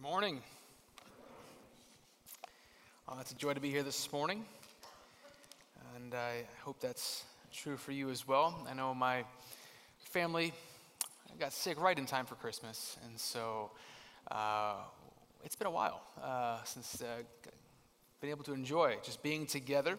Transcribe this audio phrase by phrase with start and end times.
[0.00, 0.40] Good morning.
[3.08, 4.44] Uh, it's a joy to be here this morning,
[5.96, 8.64] and I hope that's true for you as well.
[8.70, 9.24] I know my
[9.98, 10.52] family
[11.40, 13.72] got sick right in time for Christmas, and so
[14.30, 14.74] uh,
[15.44, 17.22] it's been a while uh, since uh,
[18.20, 19.98] been able to enjoy just being together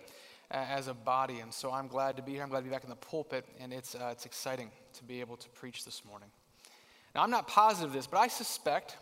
[0.50, 2.44] uh, as a body, and so I'm glad to be here.
[2.44, 5.20] I'm glad to be back in the pulpit, and it's uh, it's exciting to be
[5.20, 6.30] able to preach this morning.
[7.14, 8.96] Now, I'm not positive of this, but I suspect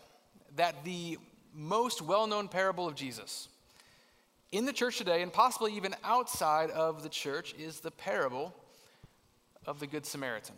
[0.58, 1.18] that the
[1.54, 3.48] most well known parable of Jesus
[4.50, 8.54] in the church today, and possibly even outside of the church, is the parable
[9.66, 10.54] of the Good Samaritan.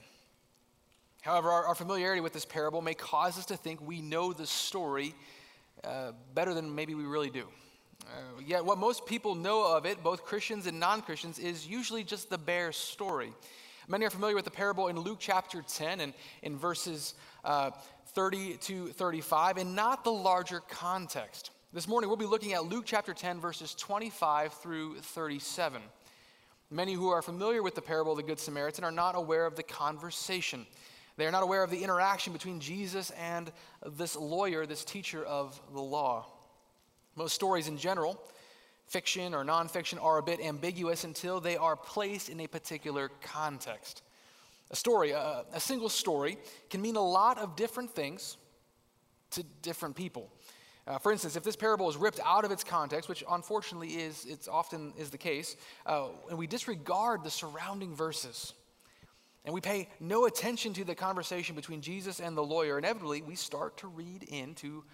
[1.23, 4.46] However, our, our familiarity with this parable may cause us to think we know the
[4.46, 5.14] story
[5.82, 7.46] uh, better than maybe we really do.
[8.02, 12.04] Uh, yet, what most people know of it, both Christians and non Christians, is usually
[12.04, 13.32] just the bare story.
[13.88, 17.14] Many are familiar with the parable in Luke chapter 10 and in verses
[17.45, 17.73] uh,
[18.10, 21.51] 30 to 35, and not the larger context.
[21.73, 25.80] This morning, we'll be looking at Luke chapter 10, verses 25 through 37.
[26.73, 29.54] Many who are familiar with the parable of the Good Samaritan are not aware of
[29.54, 30.66] the conversation.
[31.16, 33.52] They are not aware of the interaction between Jesus and
[33.87, 36.27] this lawyer, this teacher of the law.
[37.15, 38.21] Most stories in general,
[38.87, 44.02] fiction or nonfiction, are a bit ambiguous until they are placed in a particular context.
[44.71, 48.37] A story, a, a single story, can mean a lot of different things
[49.30, 50.30] to different people.
[50.87, 54.24] Uh, for instance, if this parable is ripped out of its context, which unfortunately is,
[54.24, 58.54] it's often is the case, uh, and we disregard the surrounding verses,
[59.45, 63.34] and we pay no attention to the conversation between Jesus and the lawyer, inevitably we
[63.34, 64.84] start to read into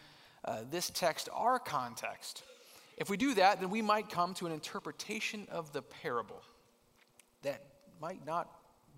[0.45, 2.43] uh, this text our context.
[2.97, 6.43] If we do that, then we might come to an interpretation of the parable
[7.43, 7.63] that
[8.01, 8.51] might not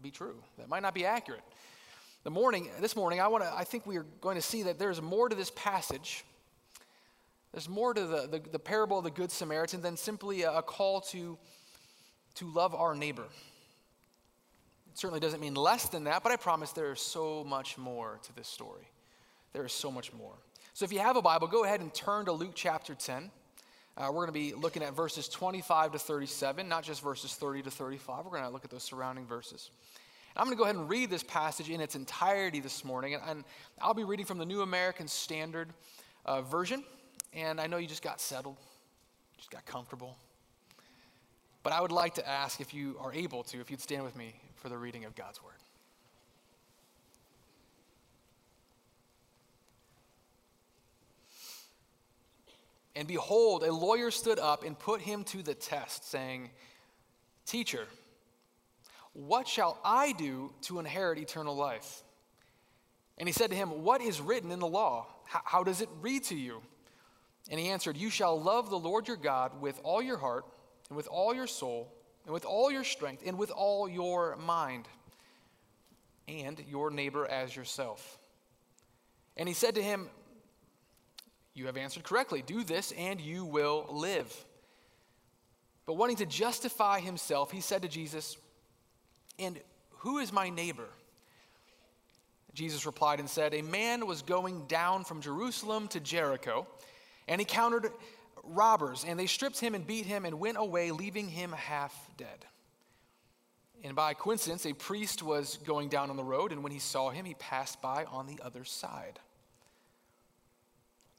[0.03, 0.43] be true.
[0.59, 1.43] That might not be accurate.
[2.25, 3.53] The morning, this morning, I want to.
[3.55, 6.25] I think we are going to see that there's more to this passage.
[7.53, 10.63] There's more to the, the, the parable of the Good Samaritan than simply a, a
[10.63, 11.39] call to,
[12.35, 13.25] to love our neighbor.
[14.93, 18.19] It certainly doesn't mean less than that, but I promise there is so much more
[18.25, 18.89] to this story.
[19.53, 20.35] There is so much more.
[20.75, 23.31] So if you have a Bible, go ahead and turn to Luke chapter 10.
[23.99, 27.63] Uh, we're going to be looking at verses 25 to 37, not just verses 30
[27.63, 28.25] to 35.
[28.25, 29.73] We're going to look at those surrounding verses.
[30.37, 33.23] I'm going to go ahead and read this passage in its entirety this morning, and,
[33.27, 33.45] and
[33.81, 35.71] I'll be reading from the New American Standard
[36.25, 36.85] uh, Version.
[37.33, 38.57] And I know you just got settled,
[39.37, 40.17] just got comfortable.
[41.65, 44.15] But I would like to ask if you are able to, if you'd stand with
[44.15, 45.55] me for the reading of God's Word.
[52.99, 56.51] And behold, a lawyer stood up and put him to the test, saying,
[57.47, 57.87] Teacher,
[59.13, 62.03] what shall I do to inherit eternal life?
[63.17, 65.07] And he said to him, What is written in the law?
[65.27, 66.61] How, does it read to you?
[67.49, 70.45] And he answered, You shall love the Lord your God with all your heart,
[70.89, 71.95] and with all your soul,
[72.25, 74.89] and with all your strength, and with all your mind,
[76.27, 78.19] and your neighbor as yourself.
[79.37, 80.11] And he said to him,
[81.59, 82.43] you have answered correctly.
[82.43, 84.33] Do this and you will live.
[85.87, 88.37] But wanting to justify himself, he said to Jesus,
[89.39, 89.59] And
[89.99, 90.89] who is my neighbor?
[92.55, 96.67] Jesus replied and said, A man was going down from Jerusalem to Jericho,
[97.27, 97.91] and he encountered
[98.45, 102.47] robbers, and they stripped him and beat him and went away, leaving him half dead.
[103.85, 107.11] And by coincidence, a priest was going down on the road, and when he saw
[107.11, 109.21] him, he passed by on the other side.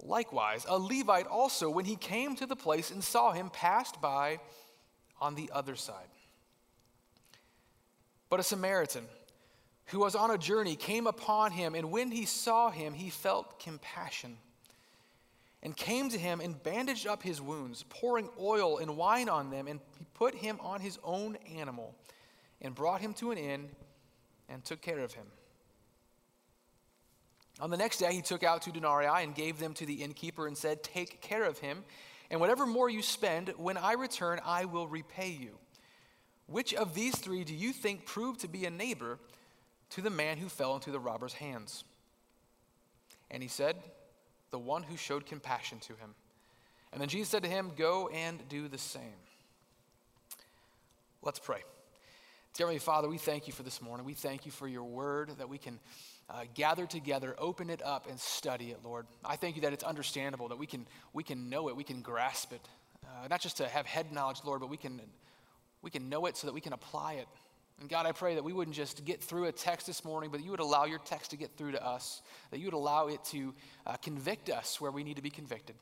[0.04, 4.40] Likewise, a Levite also, when he came to the place and saw him, passed by
[5.20, 6.08] on the other side.
[8.30, 9.06] But a Samaritan
[9.88, 13.60] who was on a journey came upon him, and when he saw him, he felt
[13.60, 14.38] compassion
[15.62, 19.68] and came to him and bandaged up his wounds, pouring oil and wine on them,
[19.68, 21.96] and he put him on his own animal
[22.62, 23.70] and brought him to an inn
[24.48, 25.26] and took care of him.
[27.60, 30.48] On the next day, he took out two denarii and gave them to the innkeeper
[30.48, 31.84] and said, Take care of him,
[32.32, 35.58] and whatever more you spend, when I return, I will repay you.
[36.48, 39.20] Which of these three do you think proved to be a neighbor
[39.92, 41.84] to the man who fell into the robber's hands?
[43.30, 43.76] And he said,
[44.52, 46.16] The one who showed compassion to him.
[46.92, 49.04] And then Jesus said to him, Go and do the same.
[51.22, 51.64] Let's pray.
[52.60, 54.06] Dear Father, we thank you for this morning.
[54.06, 55.80] We thank you for your word that we can
[56.30, 59.08] uh, gather together, open it up, and study it, Lord.
[59.24, 62.02] I thank you that it's understandable, that we can, we can know it, we can
[62.02, 62.60] grasp it.
[63.06, 65.00] Uh, not just to have head knowledge, Lord, but we can,
[65.82, 67.30] we can know it so that we can apply it
[67.80, 70.44] And God, I pray that we wouldn't just get through a text this morning, but
[70.44, 72.22] you would allow your text to get through to us,
[72.52, 73.54] that you would allow it to
[73.88, 75.76] uh, convict us where we need to be convicted.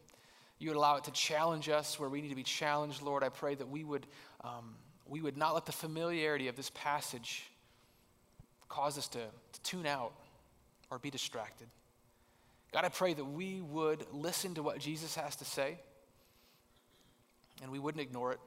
[0.59, 3.23] You would allow it to challenge us where we need to be challenged, Lord.
[3.23, 4.06] I pray that we would,
[4.44, 4.75] um,
[5.09, 7.44] we would not let the familiarity of this passage
[8.69, 10.13] cause us to, to tune out
[10.89, 11.68] or be distracted.
[12.74, 15.80] God, I pray that we would listen to what Jesus has to say
[17.62, 18.39] and we wouldn't ignore it.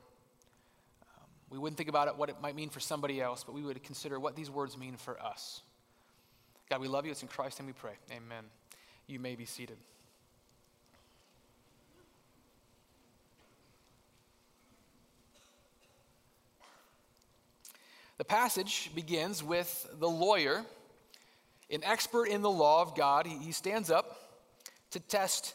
[1.03, 3.63] Um, we wouldn't think about it, what it might mean for somebody else, but we
[3.63, 5.63] would consider what these words mean for us.
[6.69, 7.11] God, we love you.
[7.11, 7.95] It's in Christ and we pray.
[8.11, 8.45] Amen.
[9.07, 9.77] You may be seated.
[18.21, 20.63] The passage begins with the lawyer,
[21.71, 23.27] an expert in the law of God.
[23.27, 24.15] He, he stands up
[24.91, 25.55] to test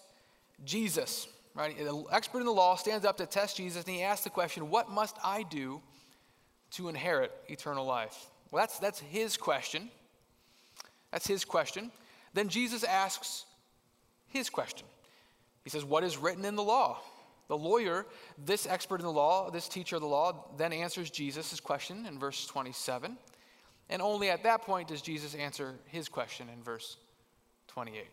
[0.63, 1.77] Jesus right?
[1.79, 4.69] An expert in the law stands up to test Jesus and he asks the question,
[4.69, 5.81] What must I do
[6.71, 8.29] to inherit eternal life?
[8.51, 9.89] Well, that's, that's his question.
[11.11, 11.91] That's his question.
[12.33, 13.45] Then Jesus asks
[14.27, 14.85] his question.
[15.63, 16.99] He says, What is written in the law?
[17.47, 18.05] The lawyer,
[18.43, 22.17] this expert in the law, this teacher of the law, then answers Jesus' question in
[22.17, 23.17] verse 27.
[23.89, 26.97] And only at that point does Jesus answer his question in verse
[27.67, 28.07] 28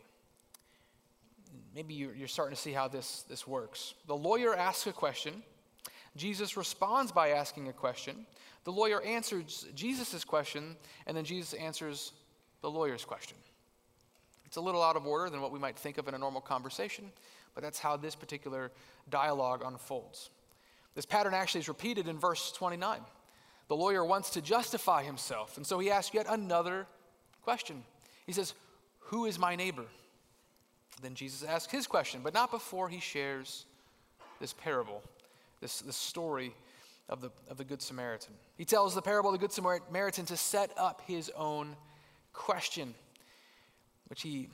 [1.75, 3.95] maybe you're, starting to see how this, this works.
[4.07, 5.43] The lawyer asks a question.
[6.17, 8.27] Jesus responds by asking a question.
[8.65, 10.77] The lawyer answers Jesus' question,
[11.07, 12.13] and then Jesus answers
[12.61, 13.37] the lawyer's question.
[14.45, 16.43] It's a little out of order than what we might think of in a normal
[16.43, 17.11] conversation,
[17.55, 18.71] but that's how this particular
[19.09, 20.31] dialogue unfolds.
[20.95, 23.01] This pattern actually is repeated in verse 29.
[23.69, 26.87] The lawyer wants to justify himself, and so he asks yet another
[27.43, 27.85] question.
[28.27, 28.55] He says,
[28.99, 29.87] Who is my neighbor?
[31.01, 33.67] Then Jesus asks his question, but not before he shares
[34.41, 35.03] this parable,
[35.61, 36.55] this, this story
[37.09, 38.35] of the, of the Good Samaritan.
[38.57, 41.77] He tells the parable of the Good Samaritan to set up his own
[42.33, 42.95] question,
[44.09, 44.49] which he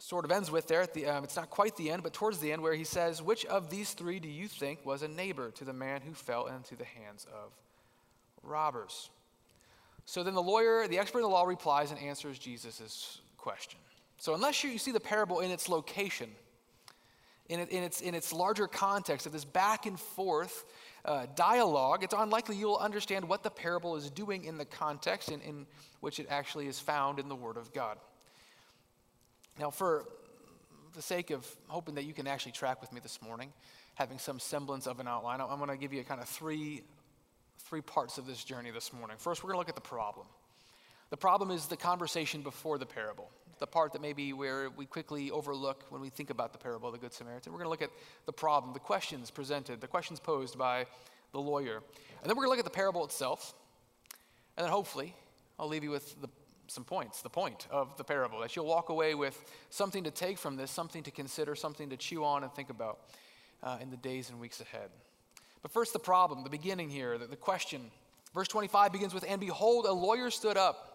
[0.00, 0.82] sort of ends with there.
[0.82, 3.22] At the, um, it's not quite the end, but towards the end, where he says,
[3.22, 6.46] Which of these three do you think was a neighbor to the man who fell
[6.46, 7.52] into the hands of
[8.42, 9.10] robbers?
[10.06, 13.78] So then the lawyer, the expert in the law, replies and answers Jesus' question.
[14.18, 16.30] So, unless you, see the parable in its location,
[17.48, 20.64] in, in, its, in its larger context of this back and forth
[21.04, 25.40] uh, dialogue, it's unlikely you'll understand what the parable is doing in the context in,
[25.40, 25.66] in
[26.00, 27.96] which it actually is found in the Word of God.
[29.60, 30.06] Now, for
[30.94, 33.52] the sake of hoping that you can actually track with me this morning,
[33.94, 36.80] having some semblance of an outline, I'm going to give you kind of three,
[37.58, 39.18] three parts of this journey this morning.
[39.18, 40.26] First, we're going to look at the problem.
[41.10, 45.30] The problem is the conversation before the parable the part that maybe where we quickly
[45.30, 47.52] overlook when we think about the parable of the Good Samaritan.
[47.52, 47.90] We're going to look at
[48.24, 50.86] the problem, the questions presented, the questions posed by
[51.32, 51.76] the lawyer.
[51.76, 53.52] And then we're going to look at the parable itself.
[54.56, 55.14] And then hopefully,
[55.58, 56.30] I'll leave you with the,
[56.70, 60.38] some points, the point of the parable, that you'll walk away with something to take
[60.38, 62.98] from this, something to consider, something to chew on and think about
[63.62, 64.90] uh, in the days and weeks ahead.
[65.62, 67.90] But first, the problem, the beginning here, the, the question.
[68.34, 70.90] Verse 25 begins with, And behold, a lawyer stood up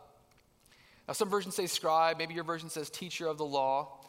[1.08, 4.00] now, some versions say scribe, maybe your version says teacher of the law.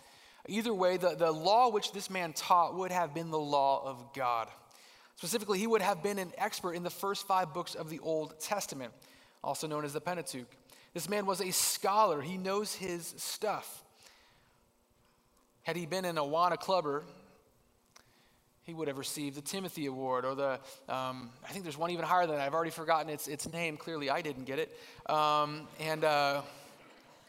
[0.49, 4.15] Either way, the, the law which this man taught would have been the law of
[4.15, 4.49] God.
[5.17, 8.39] Specifically, he would have been an expert in the first five books of the Old
[8.41, 8.93] Testament,
[9.43, 10.49] also known as the Pentateuch.
[10.97, 13.85] This man was a scholar, he knows his stuff.
[15.63, 17.05] Had he been an Awana clubber,
[18.63, 20.53] he would have received the Timothy Award or the,
[20.89, 22.47] um, I think there's one even higher than that.
[22.47, 23.77] I've already forgotten its, its name.
[23.77, 24.75] Clearly, I didn't get it.
[25.11, 26.41] Um, and, uh,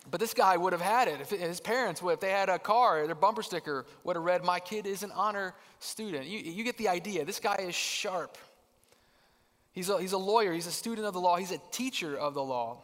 [0.09, 1.19] but this guy would have had it.
[1.19, 4.45] If his parents would, if they had a car, their bumper sticker would have read,
[4.45, 6.25] My kid is an honor student.
[6.25, 7.25] You, you get the idea.
[7.25, 8.37] This guy is sharp.
[9.73, 12.33] He's a, he's a lawyer, he's a student of the law, he's a teacher of
[12.33, 12.77] the law.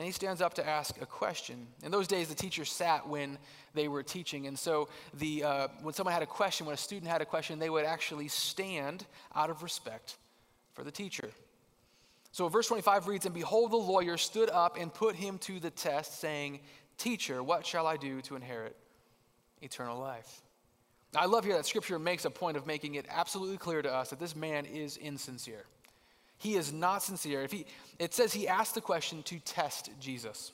[0.00, 1.66] And he stands up to ask a question.
[1.82, 3.36] In those days, the teacher sat when
[3.74, 4.46] they were teaching.
[4.46, 7.58] And so, the, uh, when someone had a question, when a student had a question,
[7.58, 9.04] they would actually stand
[9.34, 10.16] out of respect
[10.72, 11.28] for the teacher.
[12.32, 15.68] So verse 25 reads, And behold, the lawyer stood up and put him to the
[15.68, 16.60] test, saying,
[16.96, 18.76] Teacher, what shall I do to inherit
[19.60, 20.40] eternal life?
[21.12, 23.92] Now, I love here that scripture makes a point of making it absolutely clear to
[23.92, 25.66] us that this man is insincere.
[26.40, 27.42] He is not sincere.
[27.42, 27.66] If he,
[27.98, 30.52] it says he asked the question to test Jesus.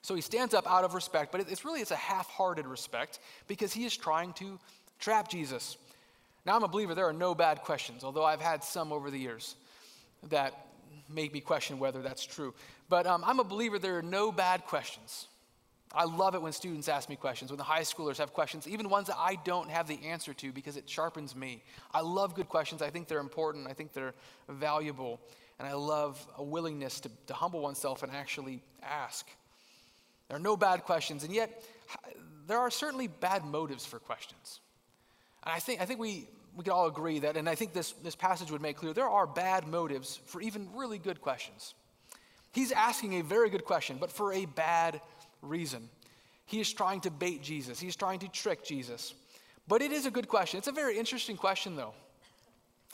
[0.00, 3.18] So he stands up out of respect, but it's really it's a half-hearted respect
[3.48, 4.60] because he is trying to
[5.00, 5.76] trap Jesus.
[6.46, 9.18] Now I'm a believer there are no bad questions, although I've had some over the
[9.18, 9.56] years
[10.30, 10.66] that
[11.08, 12.54] make me question whether that's true.
[12.88, 15.26] But um, I'm a believer there are no bad questions.
[15.94, 18.88] I love it when students ask me questions, when the high schoolers have questions, even
[18.88, 21.62] ones that I don't have the answer to because it sharpens me.
[21.92, 22.80] I love good questions.
[22.80, 23.66] I think they're important.
[23.68, 24.14] I think they're
[24.48, 25.20] valuable.
[25.58, 29.26] And I love a willingness to, to humble oneself and actually ask.
[30.28, 31.62] There are no bad questions, and yet
[32.46, 34.60] there are certainly bad motives for questions.
[35.44, 37.92] And I think, I think we, we can all agree that, and I think this,
[38.02, 41.74] this passage would make clear, there are bad motives for even really good questions.
[42.52, 45.00] He's asking a very good question, but for a bad
[45.42, 45.88] reason.
[46.46, 49.14] He is trying to bait Jesus, he's trying to trick Jesus.
[49.68, 50.58] But it is a good question.
[50.58, 51.94] It's a very interesting question, though.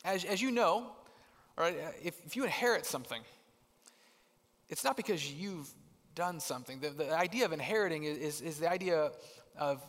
[0.05, 0.93] As, as you know,
[1.57, 3.23] right, if, if you inherit something,
[4.69, 5.69] it's not because you've
[6.15, 6.81] done something.
[6.81, 9.13] The, the idea of inheriting is, is, is the idea
[9.59, 9.83] of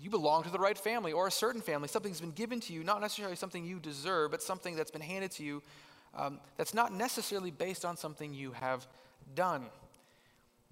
[0.00, 1.88] you belong to the right family or a certain family.
[1.88, 5.32] Something's been given to you, not necessarily something you deserve, but something that's been handed
[5.32, 5.62] to you
[6.14, 8.86] um, that's not necessarily based on something you have
[9.34, 9.66] done.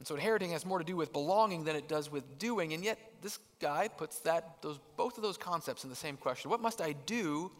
[0.00, 2.72] And so inheriting has more to do with belonging than it does with doing.
[2.72, 6.50] And yet this guy puts that those both of those concepts in the same question.
[6.50, 7.52] What must I do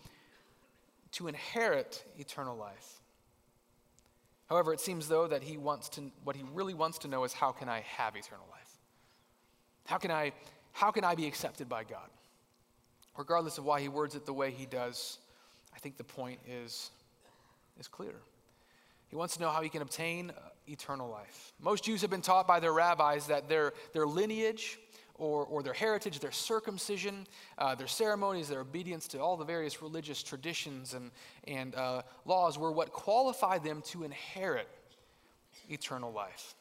[1.13, 3.03] to inherit eternal life?
[4.49, 7.35] However, it seems though that he wants to what he really wants to know is
[7.35, 8.73] how can I have eternal life?
[9.85, 10.33] How can I
[10.73, 12.09] how can I be accepted by God?
[13.19, 15.19] Regardless of why he words it the way he does,
[15.77, 16.91] I think the point is,
[17.79, 18.15] is clear.
[19.09, 21.53] He wants to know how he can obtain uh, eternal life.
[21.61, 24.79] Most Jews have been taught by their rabbis that their, their lineage
[25.15, 27.27] or, or their heritage, their circumcision,
[27.59, 31.11] uh, their ceremonies, their obedience to all the various religious traditions and,
[31.47, 34.69] and uh, laws were what qualified them to inherit
[35.69, 36.55] eternal life.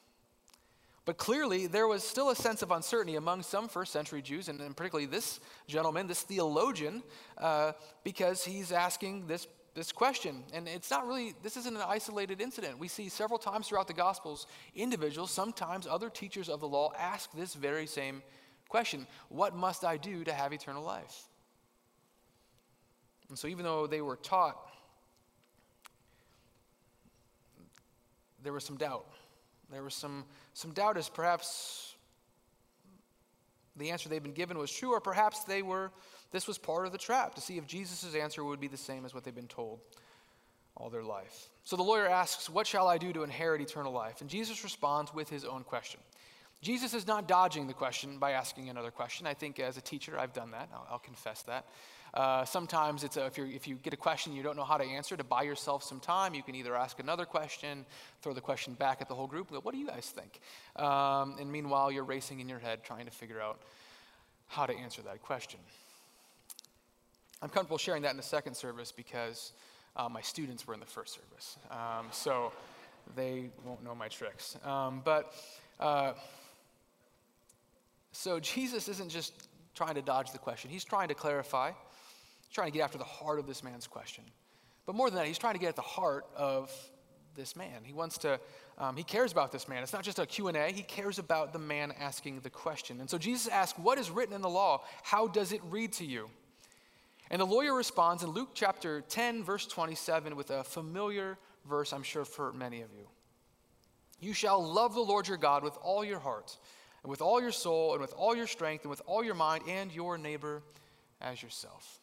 [1.06, 4.60] But clearly, there was still a sense of uncertainty among some first century Jews, and,
[4.62, 7.02] and particularly this gentleman, this theologian,
[7.38, 7.72] uh,
[8.04, 10.44] because he's asking this, this question.
[10.54, 12.80] And it's not really, this isn't an isolated incident.
[12.80, 17.32] We see several times throughout the Gospels, individuals, sometimes other teachers of the law, ask
[17.34, 18.22] this very same
[18.68, 21.28] question What must I do to have eternal life?
[23.30, 24.58] And so, even though they were taught,
[28.44, 29.06] there was some doubt.
[29.72, 31.96] There was some, some doubt as perhaps
[33.76, 35.92] the answer they'd been given was true, or perhaps they were,
[36.32, 39.06] this was part of the trap to see if Jesus' answer would be the same
[39.06, 39.80] as what they've been told
[40.78, 41.50] all their life.
[41.64, 44.22] So the lawyer asks, What shall I do to inherit eternal life?
[44.22, 46.00] And Jesus responds with his own question.
[46.62, 49.26] Jesus is not dodging the question by asking another question.
[49.26, 50.70] I think as a teacher, I've done that.
[50.74, 51.66] I'll, I'll confess that.
[52.14, 54.84] Uh, sometimes it's a, if, if you get a question you don't know how to
[54.84, 57.86] answer, to buy yourself some time, you can either ask another question,
[58.22, 60.40] throw the question back at the whole group, go, what do you guys think?
[60.84, 63.62] Um, and meanwhile, you're racing in your head trying to figure out
[64.48, 65.60] how to answer that question.
[67.42, 69.54] I'm comfortable sharing that in the second service because
[69.96, 71.58] uh, my students were in the first service.
[71.72, 72.52] Um, so
[73.16, 74.58] they won't know my tricks.
[74.64, 75.34] Um, but
[75.80, 76.14] uh,
[78.12, 81.72] so Jesus isn't just trying to dodge the question, he's trying to clarify.
[82.42, 84.24] He's trying to get after the heart of this man's question.
[84.86, 86.74] But more than that, he's trying to get at the heart of
[87.36, 87.84] this man.
[87.84, 88.40] He wants to,
[88.80, 89.84] um, he cares about this man.
[89.84, 90.72] It's not just a Q&A.
[90.72, 93.00] He cares about the man asking the question.
[93.00, 94.82] And so Jesus asks, what is written in the law?
[95.04, 96.30] How does it read to you?
[97.32, 102.04] And the lawyer responds in Luke chapter 10, verse 27, with a familiar verse, I'm
[102.04, 103.08] sure, for many of you.
[104.20, 106.58] You shall love the Lord your God with all your heart,
[107.04, 109.64] and with all your soul, and with all your strength, and with all your mind,
[109.68, 110.64] and your neighbor
[111.22, 112.00] as yourself.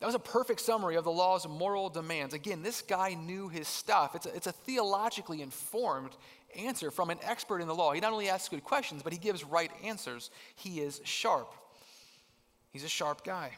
[0.00, 2.34] That was a perfect summary of the law's moral demands.
[2.34, 4.14] Again, this guy knew his stuff.
[4.14, 6.10] It's a, it's a theologically informed
[6.56, 7.92] answer from an expert in the law.
[7.92, 10.30] He not only asks good questions, but he gives right answers.
[10.56, 11.54] He is sharp.
[12.70, 13.52] He's a sharp guy.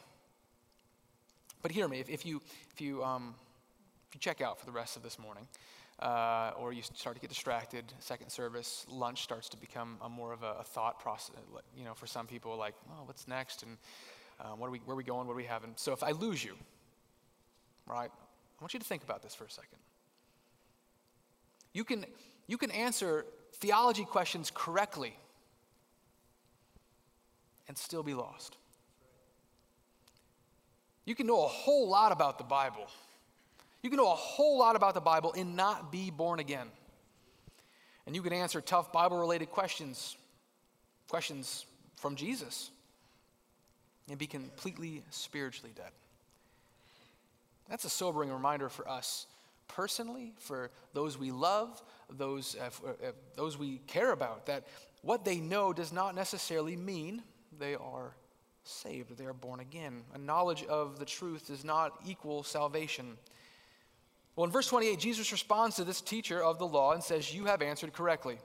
[1.67, 2.41] But hear me, if, if you,
[2.73, 3.35] if, you, um,
[4.09, 5.49] if you check out for the rest of this morning,
[5.99, 10.33] uh, or you start to get distracted, second service, lunch starts to become a more
[10.33, 11.35] of a, a thought process,
[11.77, 13.65] you know, for some people, like, oh, what's next?
[13.65, 13.79] And
[14.39, 15.27] um, what are we, where are we going?
[15.27, 15.73] What are we having?
[15.75, 16.55] So if I lose you,
[17.85, 19.81] right, I want you to think about this for a second.
[21.73, 22.07] You can,
[22.47, 25.19] you can answer theology questions correctly
[27.67, 28.57] and still be lost.
[31.07, 32.87] You can know a whole lot about the Bible.
[33.83, 36.67] You can know a whole lot about the Bible and not be born again.
[38.07, 40.17] And you can answer tough Bible related questions,
[41.09, 41.65] questions
[41.97, 42.71] from Jesus
[44.09, 45.91] and be completely spiritually dead.
[47.69, 49.27] That's a sobering reminder for us
[49.69, 54.65] personally, for those we love, those, uh, for, uh, those we care about, that
[55.03, 57.23] what they know does not necessarily mean
[57.59, 58.15] they are
[58.67, 60.03] saved, they are born again.
[60.15, 63.17] A knowledge of the truth does not equal salvation.
[64.35, 67.47] Well, in verse 28, Jesus responds to this teacher of the law and says, You
[67.47, 68.39] have answered correctly.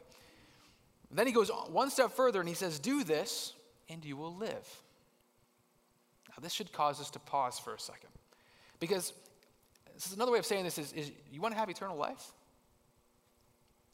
[1.12, 3.54] Then he goes one step further and he says, Do this
[3.90, 4.82] and you will live.
[6.30, 8.10] Now, this should cause us to pause for a second.
[8.80, 9.12] Because
[9.94, 12.32] this is another way of saying this is, is you want to have eternal life?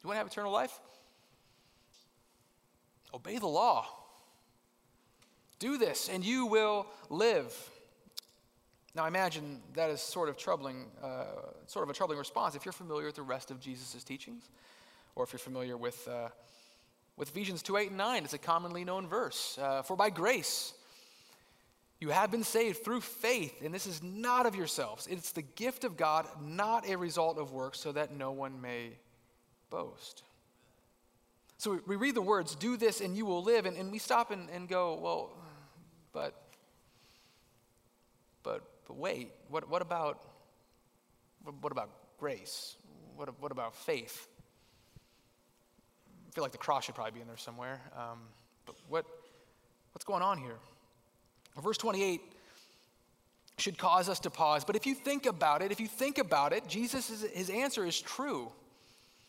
[0.03, 0.79] You want to have eternal life?
[3.13, 3.87] Obey the law.
[5.59, 7.53] Do this and you will live.
[8.95, 11.25] Now, I imagine that is sort of troubling, uh,
[11.67, 14.49] sort of a troubling response if you're familiar with the rest of Jesus' teachings,
[15.15, 16.29] or if you're familiar with, uh,
[17.15, 18.23] with Ephesians 2 8 and 9.
[18.23, 19.57] It's a commonly known verse.
[19.61, 20.73] Uh, For by grace
[21.99, 25.07] you have been saved through faith, and this is not of yourselves.
[25.07, 28.91] It's the gift of God, not a result of works, so that no one may
[29.71, 30.23] boast.
[31.57, 34.29] So we read the words, do this and you will live, and, and we stop
[34.29, 35.31] and, and go, well,
[36.17, 36.33] but,
[38.41, 40.19] but, but wait, what, what about,
[41.61, 42.75] what about grace?
[43.15, 44.27] What, what about faith?
[46.27, 47.79] I feel like the cross should probably be in there somewhere.
[47.95, 48.17] Um,
[48.65, 49.05] but what,
[49.91, 50.57] what's going on here?
[51.61, 52.19] Verse 28
[53.59, 54.65] should cause us to pause.
[54.65, 58.01] But if you think about it, if you think about it, Jesus, his answer is
[58.01, 58.51] true.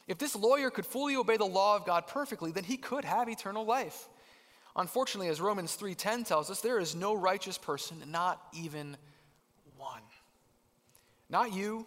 [0.07, 3.28] If this lawyer could fully obey the law of God perfectly, then he could have
[3.28, 4.09] eternal life.
[4.78, 8.97] Unfortunately, as Romans 3:10 tells us, there is no righteous person, not even
[9.76, 10.02] one.
[11.28, 11.85] Not you,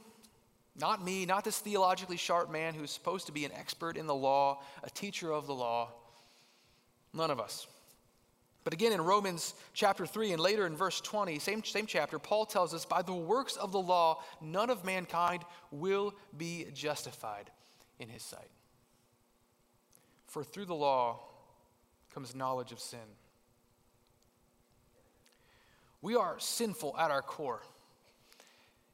[0.75, 4.15] not me, not this theologically sharp man who's supposed to be an expert in the
[4.15, 5.93] law, a teacher of the law.
[7.13, 7.65] None of us.
[8.65, 12.45] But again, in Romans chapter 3 and later in verse 20, same, same chapter, Paul
[12.45, 17.49] tells us, by the works of the law, none of mankind will be justified
[17.99, 18.51] in his sight.
[20.27, 21.30] For through the law
[22.13, 22.99] comes knowledge of sin.
[26.01, 27.61] We are sinful at our core.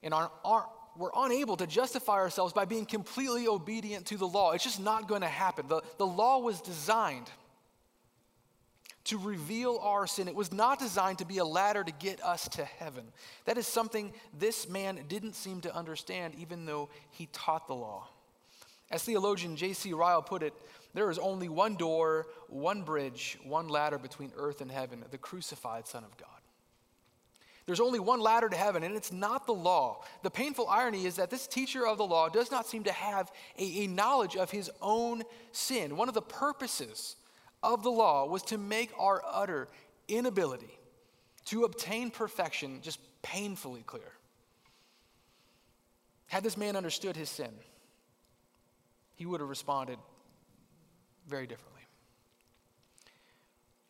[0.04, 4.52] And our, our, we're unable to justify ourselves by being completely obedient to the law.
[4.52, 5.68] It's just not going to happen.
[5.68, 7.30] The, the law was designed
[9.06, 10.28] to reveal our sin.
[10.28, 13.06] It was not designed to be a ladder to get us to heaven.
[13.46, 18.10] That is something this man didn't seem to understand, even though he taught the law.
[18.92, 19.94] As theologian J.C.
[19.94, 20.54] Ryle put it,
[20.98, 25.86] there is only one door, one bridge, one ladder between earth and heaven the crucified
[25.86, 26.28] Son of God.
[27.68, 30.02] There's only one ladder to heaven, and it's not the law.
[30.24, 33.32] The painful irony is that this teacher of the law does not seem to have
[33.60, 35.98] a, a knowledge of his own sin.
[35.98, 37.16] One of the purposes
[37.62, 39.68] of the law was to make our utter
[40.08, 40.80] inability
[41.46, 44.14] to obtain perfection just painfully clear.
[46.26, 47.52] Had this man understood his sin,
[49.14, 50.00] he would have responded
[51.28, 51.82] very differently.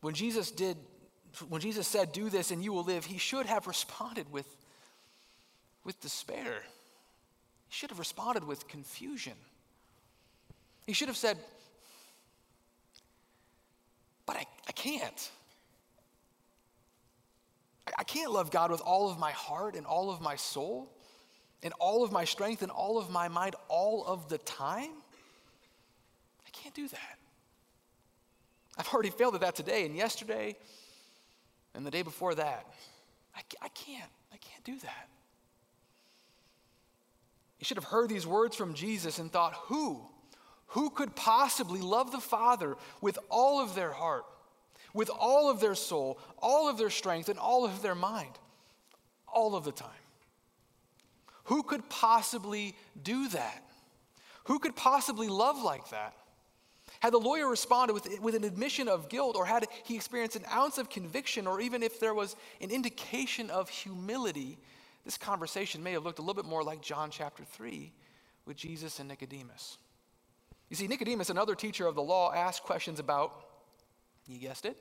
[0.01, 0.77] When Jesus did,
[1.49, 4.47] when Jesus said, Do this and you will live, he should have responded with,
[5.83, 6.63] with despair.
[7.67, 9.33] He should have responded with confusion.
[10.85, 11.37] He should have said,
[14.25, 15.31] but I, I can't.
[17.87, 20.93] I, I can't love God with all of my heart and all of my soul
[21.63, 24.91] and all of my strength and all of my mind all of the time.
[26.45, 27.16] I can't do that.
[28.77, 30.55] I've already failed at that today and yesterday
[31.73, 32.65] and the day before that.
[33.35, 34.09] I, I can't.
[34.31, 35.09] I can't do that.
[37.59, 40.01] You should have heard these words from Jesus and thought, who?
[40.67, 44.25] Who could possibly love the Father with all of their heart,
[44.93, 48.37] with all of their soul, all of their strength, and all of their mind,
[49.27, 49.89] all of the time?
[51.45, 53.63] Who could possibly do that?
[54.45, 56.13] Who could possibly love like that?
[56.99, 60.45] Had the lawyer responded with, with an admission of guilt, or had he experienced an
[60.51, 64.57] ounce of conviction, or even if there was an indication of humility,
[65.05, 67.91] this conversation may have looked a little bit more like John chapter 3
[68.45, 69.77] with Jesus and Nicodemus.
[70.69, 73.45] You see, Nicodemus, another teacher of the law, asked questions about,
[74.27, 74.77] you guessed it,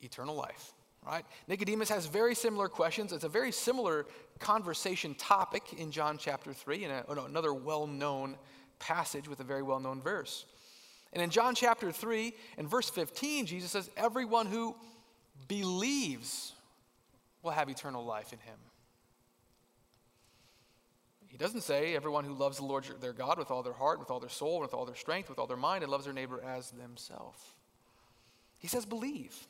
[0.00, 0.72] eternal life,
[1.06, 1.24] right?
[1.48, 3.12] Nicodemus has very similar questions.
[3.12, 4.06] It's a very similar
[4.38, 8.36] conversation topic in John chapter 3, and oh another well known
[8.78, 10.46] passage with a very well known verse.
[11.12, 14.76] And in John chapter 3 and verse 15, Jesus says, Everyone who
[15.48, 16.52] believes
[17.42, 18.58] will have eternal life in him.
[21.26, 24.10] He doesn't say everyone who loves the Lord their God with all their heart, with
[24.10, 26.42] all their soul, with all their strength, with all their mind, and loves their neighbor
[26.44, 27.40] as themselves.
[28.58, 29.46] He says believe.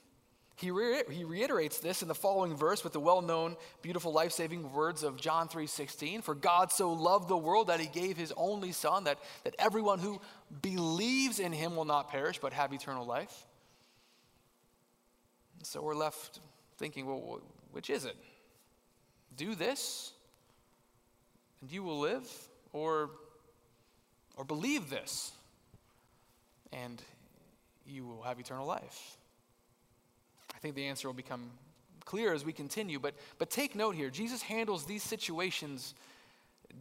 [0.61, 5.03] He, re- he reiterates this in the following verse with the well-known, beautiful, life-saving words
[5.03, 6.23] of John 3:16.
[6.23, 10.01] For God so loved the world that he gave his only son, that, that everyone
[10.01, 10.20] who
[10.61, 13.46] believes in him will not perish, but have eternal life.
[15.62, 16.40] So we're left
[16.77, 17.40] thinking, well,
[17.73, 18.16] which is it?
[19.37, 20.12] Do this
[21.61, 22.29] and you will live,
[22.73, 23.11] or,
[24.37, 25.33] or believe this,
[26.73, 27.03] and
[27.87, 29.18] you will have eternal life.
[30.61, 31.51] I think the answer will become
[32.05, 35.94] clear as we continue, but, but take note here Jesus handles these situations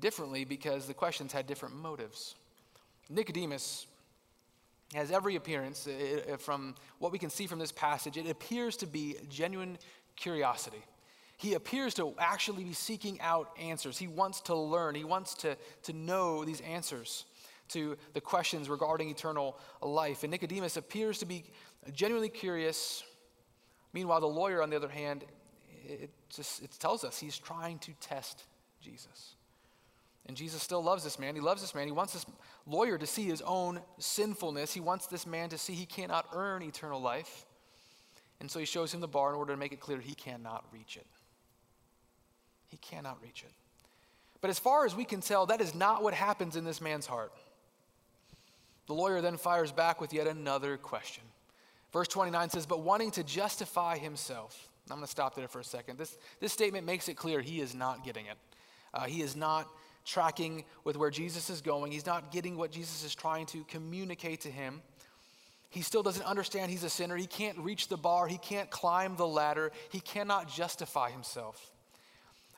[0.01, 2.35] differently because the questions had different motives.
[3.09, 3.87] Nicodemus
[4.93, 5.87] has every appearance,
[6.39, 9.77] from what we can see from this passage, it appears to be genuine
[10.15, 10.83] curiosity.
[11.37, 13.97] He appears to actually be seeking out answers.
[13.97, 17.25] He wants to learn, he wants to, to know these answers
[17.69, 20.23] to the questions regarding eternal life.
[20.23, 21.45] And Nicodemus appears to be
[21.93, 23.03] genuinely curious.
[23.93, 25.25] Meanwhile, the lawyer, on the other hand,
[25.87, 28.43] it just it tells us he's trying to test
[28.81, 29.35] Jesus.
[30.27, 31.33] And Jesus still loves this man.
[31.33, 31.87] He loves this man.
[31.87, 32.25] He wants this
[32.67, 34.71] lawyer to see his own sinfulness.
[34.71, 37.47] He wants this man to see he cannot earn eternal life.
[38.39, 40.65] And so he shows him the bar in order to make it clear he cannot
[40.71, 41.07] reach it.
[42.67, 43.51] He cannot reach it.
[44.39, 47.07] But as far as we can tell, that is not what happens in this man's
[47.07, 47.33] heart.
[48.85, 51.23] The lawyer then fires back with yet another question.
[51.91, 54.67] Verse 29 says, But wanting to justify himself.
[54.89, 55.97] I'm going to stop there for a second.
[55.97, 58.37] This, this statement makes it clear he is not getting it.
[58.93, 59.67] Uh, he is not
[60.05, 61.91] tracking with where Jesus is going.
[61.91, 64.81] He's not getting what Jesus is trying to communicate to him.
[65.69, 67.15] He still doesn't understand he's a sinner.
[67.15, 68.27] He can't reach the bar.
[68.27, 69.71] He can't climb the ladder.
[69.91, 71.71] He cannot justify himself.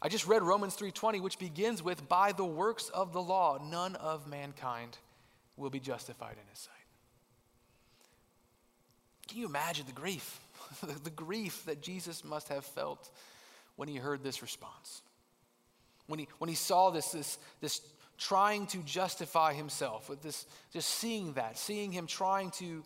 [0.02, 3.96] I just read Romans 3:20 which begins with by the works of the law none
[3.98, 4.98] of mankind
[5.58, 6.81] will be justified in his sight.
[9.32, 10.39] Can you imagine the grief?
[11.04, 13.10] the grief that Jesus must have felt
[13.78, 15.02] when he heard this response
[16.12, 17.82] when he, when he saw this, this, this
[18.17, 22.84] trying to justify himself, with this, just seeing that, seeing him trying to,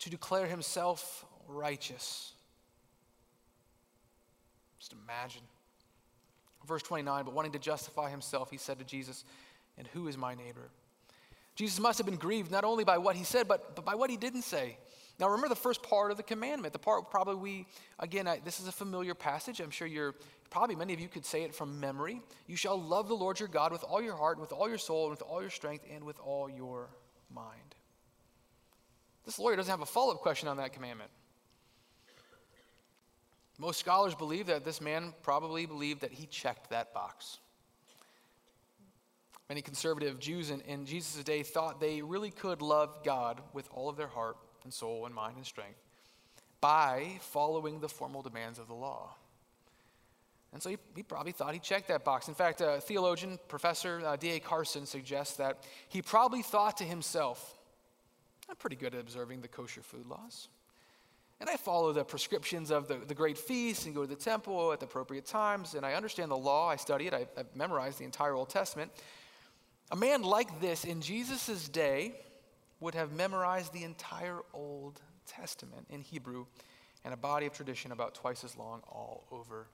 [0.00, 2.32] to declare himself righteous.
[4.80, 5.42] Just imagine.
[6.66, 9.24] Verse 29, but wanting to justify himself, he said to Jesus,
[9.76, 10.70] And who is my neighbor?
[11.58, 14.10] Jesus must have been grieved not only by what he said, but, but by what
[14.10, 14.78] he didn't say.
[15.18, 16.72] Now, remember the first part of the commandment.
[16.72, 17.66] The part probably we,
[17.98, 19.58] again, I, this is a familiar passage.
[19.58, 20.14] I'm sure you're,
[20.50, 22.22] probably many of you could say it from memory.
[22.46, 25.06] You shall love the Lord your God with all your heart, with all your soul,
[25.06, 26.90] and with all your strength, and with all your
[27.34, 27.74] mind.
[29.26, 31.10] This lawyer doesn't have a follow up question on that commandment.
[33.58, 37.38] Most scholars believe that this man probably believed that he checked that box.
[39.48, 43.88] Many conservative Jews in, in Jesus' day thought they really could love God with all
[43.88, 45.78] of their heart and soul and mind and strength
[46.60, 49.14] by following the formal demands of the law.
[50.52, 52.28] And so he, he probably thought he checked that box.
[52.28, 54.40] In fact, a theologian, Professor uh, D.A.
[54.40, 57.54] Carson, suggests that he probably thought to himself,
[58.48, 60.48] I'm pretty good at observing the kosher food laws.
[61.40, 64.72] And I follow the prescriptions of the, the great feasts and go to the temple
[64.72, 65.74] at the appropriate times.
[65.74, 66.68] And I understand the law.
[66.68, 67.14] I study it.
[67.14, 68.90] I, I've memorized the entire Old Testament.
[69.90, 72.14] A man like this in Jesus' day
[72.80, 76.46] would have memorized the entire Old Testament in Hebrew
[77.04, 79.66] and a body of tradition about twice as long all over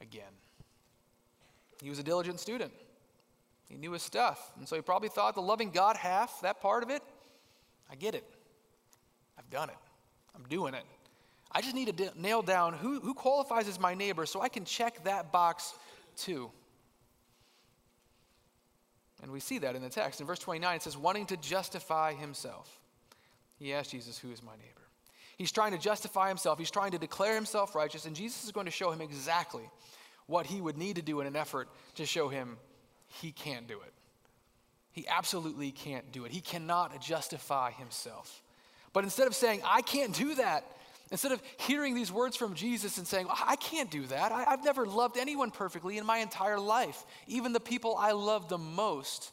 [0.00, 0.32] again.
[1.80, 2.72] He was a diligent student.
[3.68, 4.52] He knew his stuff.
[4.58, 7.02] And so he probably thought the loving God half, that part of it,
[7.90, 8.24] I get it.
[9.38, 9.76] I've done it.
[10.34, 10.84] I'm doing it.
[11.52, 14.64] I just need to nail down who, who qualifies as my neighbor so I can
[14.64, 15.74] check that box
[16.16, 16.50] too.
[19.26, 20.20] And we see that in the text.
[20.20, 22.70] In verse 29, it says, wanting to justify himself.
[23.58, 24.86] He asked Jesus, Who is my neighbor?
[25.36, 26.60] He's trying to justify himself.
[26.60, 28.06] He's trying to declare himself righteous.
[28.06, 29.68] And Jesus is going to show him exactly
[30.28, 32.56] what he would need to do in an effort to show him
[33.20, 33.92] he can't do it.
[34.92, 36.30] He absolutely can't do it.
[36.30, 38.44] He cannot justify himself.
[38.92, 40.62] But instead of saying, I can't do that,
[41.10, 44.32] Instead of hearing these words from Jesus and saying, I can't do that.
[44.32, 48.48] I, have never loved anyone perfectly in my entire life, even the people I love
[48.48, 49.30] the most.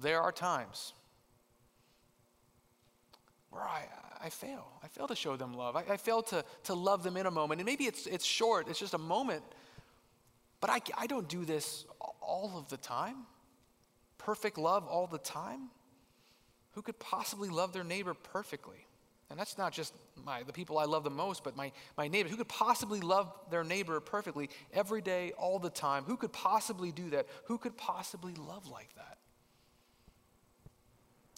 [0.00, 0.94] There are times
[3.50, 3.82] where I,
[4.22, 4.66] I fail.
[4.82, 5.76] I fail to show them love.
[5.76, 7.60] I, I fail to, to love them in a moment.
[7.60, 9.42] And maybe it's, it's short, it's just a moment,
[10.60, 11.84] but I, I don't do this
[12.22, 13.26] all of the time.
[14.16, 15.68] Perfect love all the time.
[16.72, 18.86] Who could possibly love their neighbor perfectly?
[19.30, 22.30] And that's not just my, the people I love the most, but my, my neighbors.
[22.30, 26.04] Who could possibly love their neighbor perfectly every day, all the time?
[26.04, 27.26] Who could possibly do that?
[27.46, 29.18] Who could possibly love like that?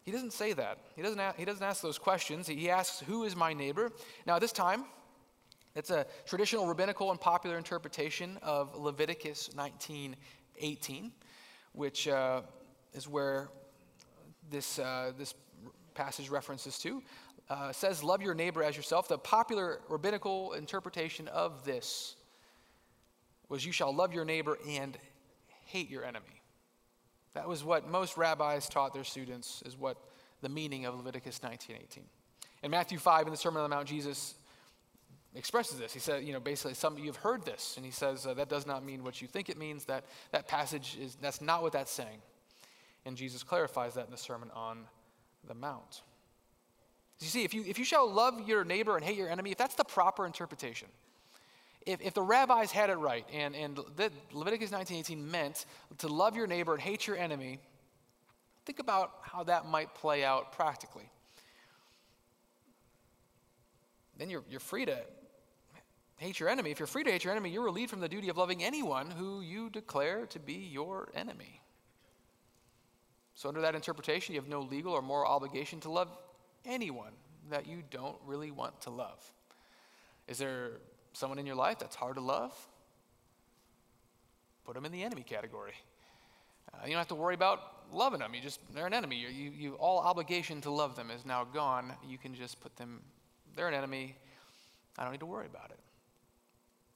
[0.03, 0.79] He doesn't say that.
[0.94, 2.46] He doesn't, he doesn't ask those questions.
[2.46, 3.90] He asks, Who is my neighbor?
[4.25, 4.85] Now, this time,
[5.75, 10.16] it's a traditional rabbinical and popular interpretation of Leviticus 19
[10.59, 11.12] 18,
[11.72, 12.40] which uh,
[12.94, 13.51] is where
[14.51, 15.35] this, uh, this
[15.94, 17.03] passage references to
[17.49, 19.09] uh, says, Love your neighbor as yourself.
[19.09, 22.17] The popular rabbinical interpretation of this
[23.49, 24.97] was, You shall love your neighbor and
[25.67, 26.43] hate your enemy.
[27.35, 29.99] That was what most rabbis taught their students, is what
[30.41, 32.05] the meaning of Leviticus 19:18.
[32.63, 34.35] In Matthew 5, in the Sermon on the Mount, Jesus
[35.35, 35.93] expresses this.
[35.93, 38.67] He said, you know, basically, some you've heard this, and he says uh, that does
[38.67, 39.85] not mean what you think it means.
[39.85, 42.23] That that passage is that's not what that's saying,
[43.05, 44.87] and Jesus clarifies that in the Sermon on
[45.47, 46.03] the Mount.
[47.21, 49.59] You see, if you if you shall love your neighbor and hate your enemy, if
[49.59, 50.89] that's the proper interpretation,
[51.87, 53.79] if, if the rabbis had it right, and and
[54.33, 55.65] Leviticus 19:18 meant
[55.99, 57.59] to love your neighbor and hate your enemy,
[58.67, 61.09] think about how that might play out practically.
[64.19, 64.99] Then you're, you're free to
[66.17, 66.71] hate your enemy.
[66.71, 69.11] If you're free to hate your enemy, you're relieved from the duty of loving anyone
[69.11, 71.61] who you declare to be your enemy.
[73.35, 76.09] So, under that interpretation, you have no legal or moral obligation to love
[76.67, 77.13] anyone
[77.51, 79.23] that you don't really want to love.
[80.29, 80.73] Is there
[81.13, 82.55] someone in your life that's hard to love?
[84.65, 85.75] Put them in the enemy category.
[86.75, 87.61] Uh, you don't have to worry about
[87.93, 88.35] loving them.
[88.35, 89.17] You just they're an enemy.
[89.17, 91.93] You, you, you, all obligation to love them is now gone.
[92.07, 93.01] You can just put them.
[93.55, 94.17] They're an enemy.
[94.99, 95.79] I don't need to worry about it.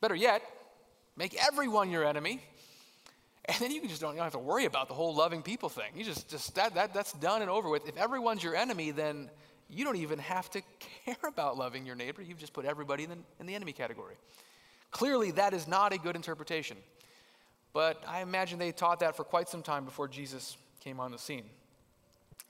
[0.00, 0.42] Better yet,
[1.16, 2.42] make everyone your enemy.
[3.46, 5.68] And then you just don't, you don't have to worry about the whole loving people
[5.68, 5.92] thing.
[5.96, 7.88] You just, just that, that, that's done and over with.
[7.88, 9.30] If everyone's your enemy, then
[9.70, 10.62] you don't even have to
[11.04, 12.22] care about loving your neighbor.
[12.22, 14.16] You've just put everybody in the, in the enemy category.
[14.90, 16.76] Clearly, that is not a good interpretation.
[17.72, 21.18] But I imagine they taught that for quite some time before Jesus came on the
[21.18, 21.44] scene.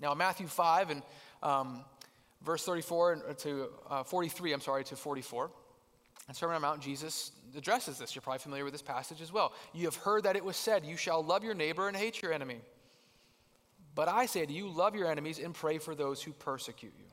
[0.01, 1.03] Now, Matthew 5 and
[1.43, 1.85] um,
[2.43, 5.51] verse 34 to uh, 43, I'm sorry, to 44.
[6.29, 8.15] And Sermon on the Mount, Jesus addresses this.
[8.15, 9.53] You're probably familiar with this passage as well.
[9.75, 12.33] You have heard that it was said, You shall love your neighbor and hate your
[12.33, 12.61] enemy.
[13.95, 17.07] But I say to you, love your enemies and pray for those who persecute you.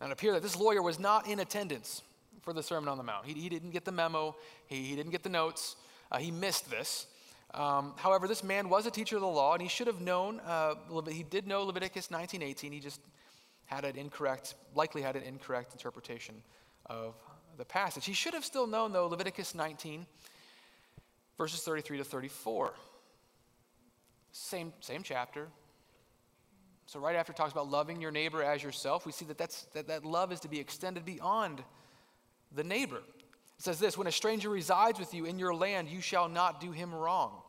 [0.00, 2.02] Now, it appears that this lawyer was not in attendance
[2.42, 3.26] for the Sermon on the Mount.
[3.26, 4.34] He, he didn't get the memo,
[4.66, 5.76] he, he didn't get the notes,
[6.10, 7.06] uh, he missed this.
[7.54, 10.40] Um, however, this man was a teacher of the law, and he should have known,
[10.40, 10.74] uh,
[11.08, 12.72] he did know Leviticus 19:18.
[12.72, 13.00] He just
[13.66, 16.42] had an incorrect, likely had an incorrect interpretation
[16.86, 17.14] of
[17.58, 18.06] the passage.
[18.06, 20.06] He should have still known, though, Leviticus 19,
[21.36, 22.74] verses 33 to 34.
[24.32, 25.48] Same, same chapter.
[26.92, 29.62] So, right after it talks about loving your neighbor as yourself, we see that, that's,
[29.72, 31.64] that that love is to be extended beyond
[32.54, 32.98] the neighbor.
[32.98, 36.60] It says this When a stranger resides with you in your land, you shall not
[36.60, 37.40] do him wrong.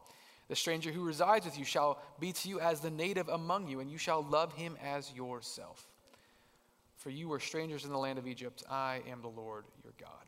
[0.47, 3.81] The stranger who resides with you shall be to you as the native among you,
[3.81, 5.89] and you shall love him as yourself.
[6.95, 8.63] For you were strangers in the land of Egypt.
[8.71, 10.23] I am the Lord your God.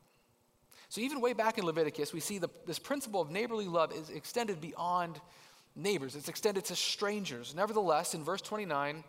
[0.90, 4.10] So, even way back in Leviticus, we see the, this principle of neighborly love is
[4.10, 5.22] extended beyond
[5.76, 7.54] neighbors, it's extended to strangers.
[7.56, 9.04] Nevertheless, in verse 29,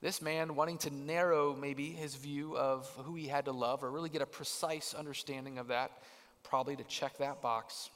[0.00, 3.90] this man, wanting to narrow maybe his view of who he had to love or
[3.90, 5.90] really get a precise understanding of that,
[6.42, 7.90] probably to check that box,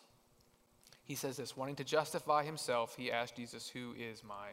[1.05, 4.49] he says this wanting to justify himself, he asked Jesus, Who is my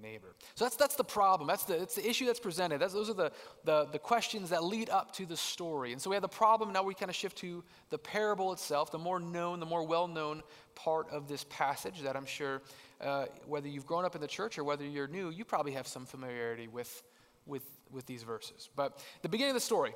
[0.00, 0.34] neighbor.
[0.54, 1.48] So that's, that's the problem.
[1.48, 2.80] That's the, it's the issue that's presented.
[2.80, 3.32] That's, those are the,
[3.64, 5.92] the, the questions that lead up to the story.
[5.92, 6.72] And so we have the problem.
[6.72, 10.08] Now we kind of shift to the parable itself, the more known, the more well
[10.08, 10.42] known
[10.74, 12.62] part of this passage that I'm sure,
[13.00, 15.86] uh, whether you've grown up in the church or whether you're new, you probably have
[15.86, 17.02] some familiarity with,
[17.46, 18.68] with, with these verses.
[18.76, 19.94] But the beginning of the story,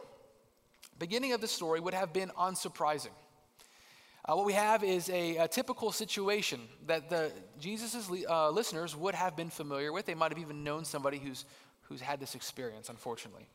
[0.98, 3.12] beginning of the story would have been unsurprising.
[4.30, 9.14] Uh, what we have is a, a, typical situation that the Jesus' uh, listeners would
[9.14, 10.06] have been familiar with.
[10.06, 11.44] They might have even known somebody who's,
[11.82, 13.48] who's had this experience, unfortunately.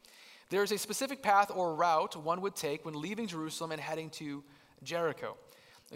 [0.49, 4.43] There's a specific path or route one would take when leaving Jerusalem and heading to
[4.83, 5.38] Jericho.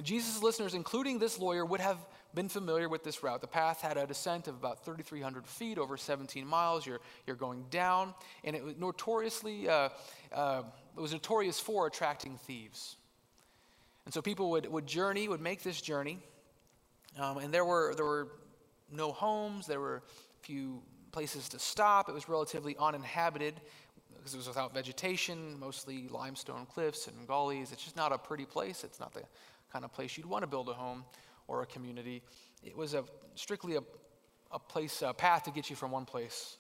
[0.01, 1.97] Jesus' listeners, including this lawyer, would have
[2.33, 3.41] been familiar with this route.
[3.41, 6.85] The path had a descent of about 3,300 feet over 17 miles.
[6.85, 8.13] You're, you're going down,
[8.45, 9.89] and it was notoriously uh,
[10.31, 10.63] uh
[10.95, 12.95] it was notorious for attracting thieves.
[14.09, 16.17] And so people would, would journey, would make this journey.
[17.19, 18.29] Um, and there were, there were
[18.91, 20.01] no homes, there were
[20.41, 22.09] few places to stop.
[22.09, 23.61] It was relatively uninhabited
[24.17, 27.71] because it was without vegetation, mostly limestone cliffs and gullies.
[27.71, 28.83] It's just not a pretty place.
[28.83, 29.21] It's not the
[29.71, 31.05] kind of place you'd want to build a home
[31.47, 32.23] or a community.
[32.63, 33.03] It was a,
[33.35, 33.83] strictly a,
[34.51, 36.57] a place, a path to get you from one place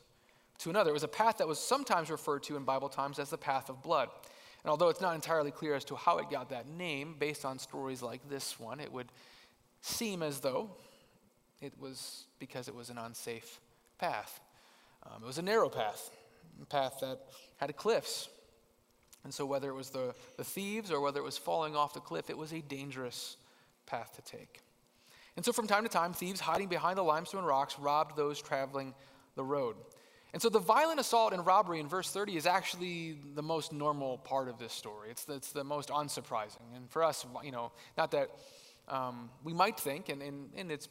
[0.59, 0.91] to another.
[0.91, 3.71] It was a path that was sometimes referred to in Bible times as the path
[3.71, 4.09] of blood.
[4.63, 7.59] And although it's not entirely clear as to how it got that name, based on
[7.59, 9.07] stories like this one, it would
[9.81, 10.69] seem as though
[11.61, 13.59] it was because it was an unsafe
[13.97, 14.39] path.
[15.03, 16.09] Um, it was a narrow path,
[16.61, 17.19] a path that
[17.57, 18.29] had cliffs.
[19.23, 21.99] And so, whether it was the, the thieves or whether it was falling off the
[21.99, 23.37] cliff, it was a dangerous
[23.85, 24.61] path to take.
[25.35, 28.93] And so, from time to time, thieves hiding behind the limestone rocks robbed those traveling
[29.35, 29.75] the road.
[30.33, 34.19] And so the violent assault and robbery in verse 30 is actually the most normal
[34.19, 35.09] part of this story.
[35.09, 36.75] It's the, it's the most unsurprising.
[36.75, 38.29] And for us, you know, not that
[38.87, 40.87] um, we might think, and, and, and it's,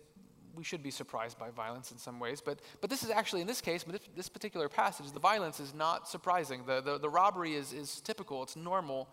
[0.57, 3.47] we should be surprised by violence in some ways, but, but this is actually, in
[3.47, 6.65] this case, this, this particular passage, the violence is not surprising.
[6.67, 9.09] The, the, the robbery is, is typical, it's normal.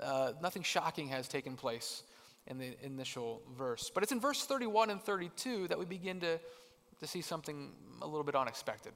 [0.00, 2.02] Uh, nothing shocking has taken place
[2.48, 3.90] in the initial verse.
[3.92, 6.40] But it's in verse 31 and 32 that we begin to,
[6.98, 7.70] to see something
[8.02, 8.92] a little bit unexpected.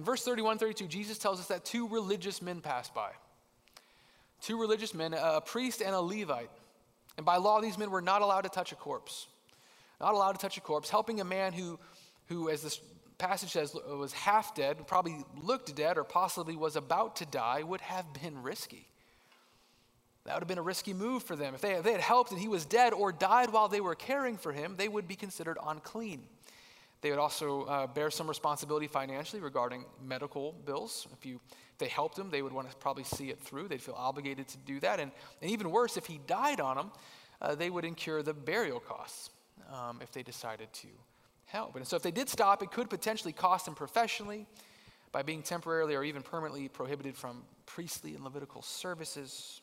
[0.00, 3.10] In verse 31 32, Jesus tells us that two religious men passed by.
[4.40, 6.48] Two religious men, a priest and a Levite.
[7.18, 9.26] And by law, these men were not allowed to touch a corpse.
[10.00, 11.78] Not allowed to touch a corpse, helping a man who,
[12.28, 12.80] who as this
[13.18, 17.82] passage says, was half dead, probably looked dead, or possibly was about to die, would
[17.82, 18.88] have been risky.
[20.24, 21.54] That would have been a risky move for them.
[21.54, 23.94] If they, if they had helped and he was dead or died while they were
[23.94, 26.22] caring for him, they would be considered unclean.
[27.00, 31.08] They would also uh, bear some responsibility financially regarding medical bills.
[31.12, 31.40] If, you,
[31.72, 33.68] if they helped him, they would want to probably see it through.
[33.68, 35.00] They'd feel obligated to do that.
[35.00, 35.10] And,
[35.40, 36.90] and even worse, if he died on them,
[37.40, 39.30] uh, they would incur the burial costs
[39.72, 40.88] um, if they decided to
[41.46, 41.74] help.
[41.76, 44.46] And so if they did stop, it could potentially cost them professionally
[45.10, 49.62] by being temporarily or even permanently prohibited from priestly and Levitical services.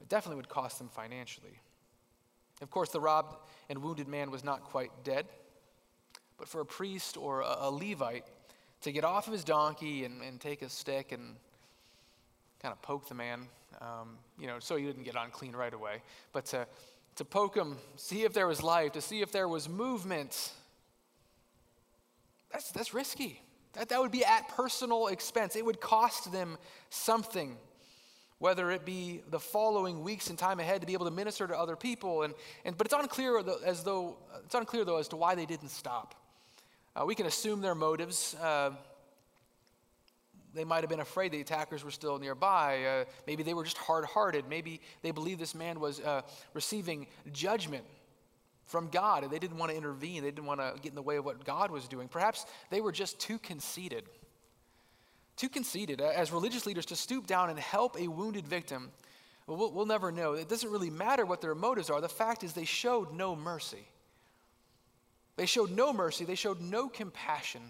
[0.00, 1.58] It definitely would cost them financially.
[2.60, 3.36] Of course, the robbed
[3.68, 5.26] and wounded man was not quite dead.
[6.38, 8.24] But for a priest or a, a Levite
[8.82, 11.36] to get off of his donkey and, and take a stick and
[12.60, 13.48] kind of poke the man,
[13.80, 16.66] um, you know, so he didn't get unclean right away, but to,
[17.16, 20.52] to poke him, see if there was life, to see if there was movement,
[22.52, 23.42] that's, that's risky.
[23.72, 25.56] That, that would be at personal expense.
[25.56, 26.56] It would cost them
[26.90, 27.56] something,
[28.38, 31.58] whether it be the following weeks and time ahead to be able to minister to
[31.58, 32.22] other people.
[32.22, 35.70] And, and, but it's unclear, as though, it's unclear, though, as to why they didn't
[35.70, 36.14] stop.
[36.96, 38.34] Uh, we can assume their motives.
[38.36, 38.70] Uh,
[40.54, 42.82] they might have been afraid the attackers were still nearby.
[42.84, 44.46] Uh, maybe they were just hard hearted.
[44.48, 46.22] Maybe they believed this man was uh,
[46.54, 47.84] receiving judgment
[48.64, 50.22] from God and they didn't want to intervene.
[50.22, 52.08] They didn't want to get in the way of what God was doing.
[52.08, 54.04] Perhaps they were just too conceited.
[55.36, 58.90] Too conceited as religious leaders to stoop down and help a wounded victim.
[59.46, 60.32] We'll, we'll never know.
[60.32, 62.00] It doesn't really matter what their motives are.
[62.00, 63.86] The fact is, they showed no mercy.
[65.36, 67.62] They showed no mercy, they showed no compassion,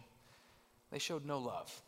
[0.91, 1.83] they showed no love.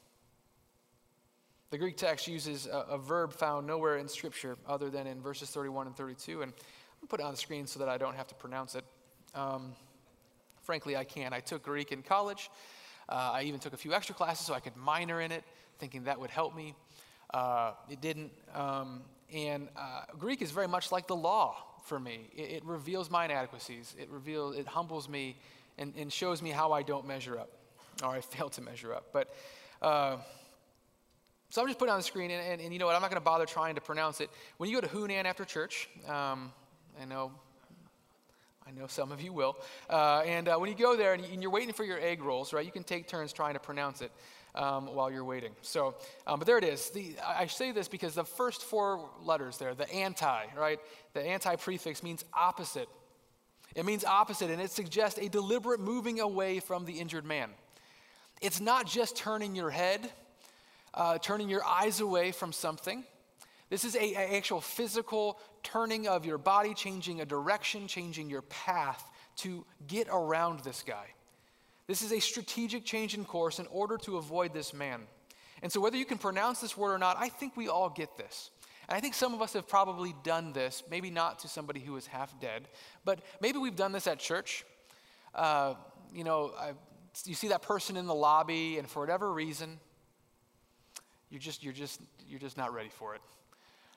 [1.71, 5.51] The Greek text uses a, a, verb found nowhere in Scripture other than in verses
[5.51, 6.41] 31 and 32.
[6.41, 6.53] And
[7.03, 8.85] I'll put it on the screen so that I don't have to pronounce it.
[9.35, 9.75] Um,
[10.63, 11.35] frankly, I can.
[11.35, 12.51] I took Greek in college.
[13.07, 15.45] Uh, I even took a few extra classes so I could minor in it,
[15.79, 16.75] thinking that would help me.
[17.35, 18.33] Uh, it didn't.
[18.55, 22.31] Um, and uh, Greek is very much like the law for me.
[22.35, 23.95] It, it reveals my inadequacies.
[24.01, 24.57] It reveals.
[24.57, 25.37] It humbles me
[25.79, 27.51] and, and shows me how I don't measure up,
[28.03, 29.07] or I fail to measure up.
[29.13, 29.35] But
[29.81, 30.17] uh,
[31.51, 32.95] so I'm just putting on the screen, and, and, and, you know what?
[32.95, 34.29] I'm not going to bother trying to pronounce it.
[34.59, 36.53] When you go to Hunan after church, um,
[37.01, 37.33] I know.
[38.67, 39.57] I know some of you will.
[39.89, 42.67] Uh, and uh, when you go there and you're waiting for your egg rolls, right,
[42.67, 44.13] you can take turns trying to pronounce it
[44.55, 45.53] um, while you're waiting.
[45.63, 45.95] So,
[46.27, 46.91] um, but there it is.
[46.91, 50.79] The, I say this because the first four letters there, the anti, right,
[51.15, 52.91] the anti prefix means opposite.
[53.75, 57.51] It means opposite, and it suggests a deliberate moving away from the injured man.
[58.41, 60.11] It's not just turning your head,
[60.95, 63.05] uh, turning your eyes away from something.
[63.71, 68.43] This is a, a actual physical turning of your body, changing a direction, changing your
[68.43, 69.05] path
[69.39, 71.07] to get around this guy.
[71.87, 75.03] This is a strategic change in course in order to avoid this man.
[75.63, 78.17] And so, whether you can pronounce this word or not, I think we all get
[78.17, 78.51] this.
[78.89, 81.97] And I think some of us have probably done this, maybe not to somebody who
[81.97, 82.69] is half dead,
[83.05, 84.65] but maybe we've done this at church.
[85.35, 85.75] Uh,
[86.13, 86.73] you know, I,
[87.25, 89.79] you see that person in the lobby, and for whatever reason,
[91.31, 93.21] you're just, you're just, you're just not ready for it.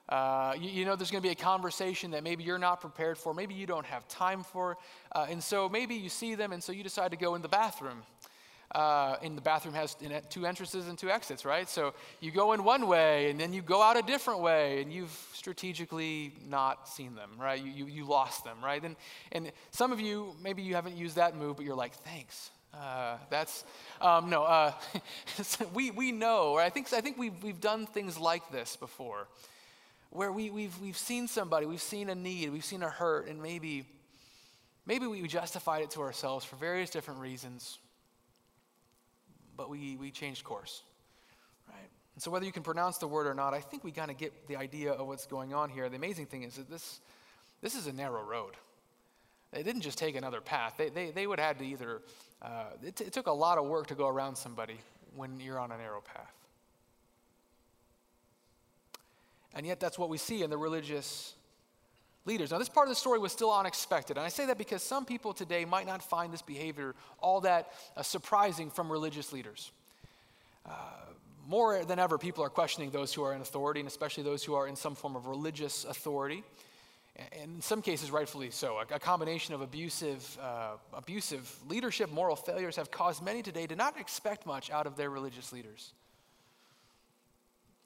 [0.10, 3.17] Uh, you, you, know, there's going to be a conversation that maybe you're not prepared
[3.17, 4.77] for, maybe you don't have time for,
[5.13, 7.47] uh, and so maybe you see them, and so you decide to go in the
[7.47, 8.04] bathroom
[8.73, 9.95] uh, and the bathroom has
[10.29, 11.69] two entrances and two exits, right?
[11.69, 14.93] So you go in one way and then you go out a different way and
[14.93, 17.62] you've strategically not seen them, right?
[17.62, 18.81] You, you, you lost them, right?
[18.81, 18.95] And,
[19.34, 22.49] and some of you, maybe you haven't used that move, but you're like, thanks.
[22.73, 23.65] Uh, that's,
[23.99, 24.71] um, no, uh,
[25.73, 29.27] we, we know, I think, I think we've, we've done things like this before,
[30.12, 33.43] where we, we've, we've seen somebody, we've seen a need, we've seen a hurt, and
[33.43, 33.86] maybe,
[34.86, 37.77] maybe we justified it to ourselves for various different reasons
[39.56, 40.84] but we, we changed course,
[41.68, 41.89] right?
[42.16, 44.18] And so whether you can pronounce the word or not, I think we kind of
[44.18, 45.89] get the idea of what's going on here.
[45.89, 46.99] The amazing thing is that this,
[47.62, 48.54] this is a narrow road.
[49.52, 50.76] They didn't just take another path.
[50.78, 52.02] They, they, they would have had to either,
[52.41, 54.80] uh, it, t- it took a lot of work to go around somebody
[55.16, 56.34] when you're on a narrow path.
[59.54, 61.34] And yet, that's what we see in the religious
[62.26, 62.51] leaders.
[62.51, 64.17] Now, this part of the story was still unexpected.
[64.17, 67.72] And I say that because some people today might not find this behavior all that
[67.97, 69.72] uh, surprising from religious leaders.
[70.65, 70.72] Uh,
[71.47, 74.53] more than ever, people are questioning those who are in authority, and especially those who
[74.53, 76.43] are in some form of religious authority.
[77.41, 78.80] And in some cases, rightfully so.
[78.80, 83.99] A, combination of abusive, uh, abusive leadership, moral failures have caused many today to not
[83.99, 85.91] expect much out of their religious leaders.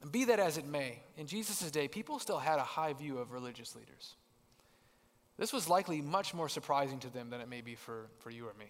[0.02, 3.18] And be that as it may, in Jesus' day, people still had a high view
[3.18, 4.14] of religious leaders.
[5.38, 8.46] This was likely much more surprising to them than it may be for, for you
[8.46, 8.66] or me.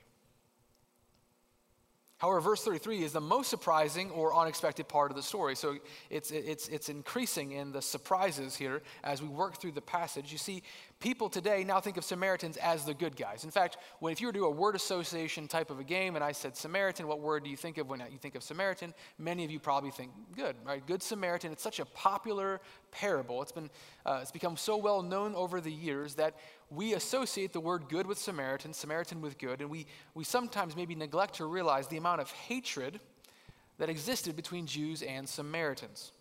[2.19, 5.55] However, verse 33 is the most surprising or unexpected part of the story.
[5.55, 5.77] So
[6.09, 10.33] it's, it's, it's increasing in the surprises here as we work through the passage.
[10.33, 10.63] You see,
[11.01, 13.45] people today now think of Samaritans as the good guys.
[13.45, 16.15] In fact, when if you were to do a word association type of a game
[16.15, 18.95] and I said Samaritan, what word do you think of when you think of Samaritan?
[19.19, 20.85] Many of you probably think good, right?
[20.87, 21.53] Good Samaritan.
[21.53, 23.43] It's such a popular parable.
[23.43, 23.71] It's been
[24.07, 26.35] uh, it's become so well known over the years that
[26.71, 30.95] we associate the word good with Samaritan, Samaritan with good, and we, we sometimes maybe
[30.95, 32.99] neglect to realize the amount of hatred
[33.79, 36.13] that existed between Jews and Samaritans.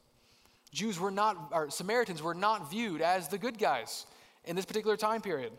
[0.72, 4.06] Jews were not, or Samaritans were not viewed as the good guys
[4.46, 5.52] in this particular time period.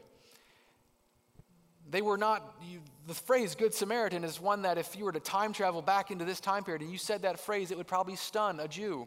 [1.91, 5.21] They were not, you, the phrase Good Samaritan is one that if you were to
[5.21, 8.17] time travel back into this time period and you said that phrase, it would probably
[8.17, 9.07] stun a Jew.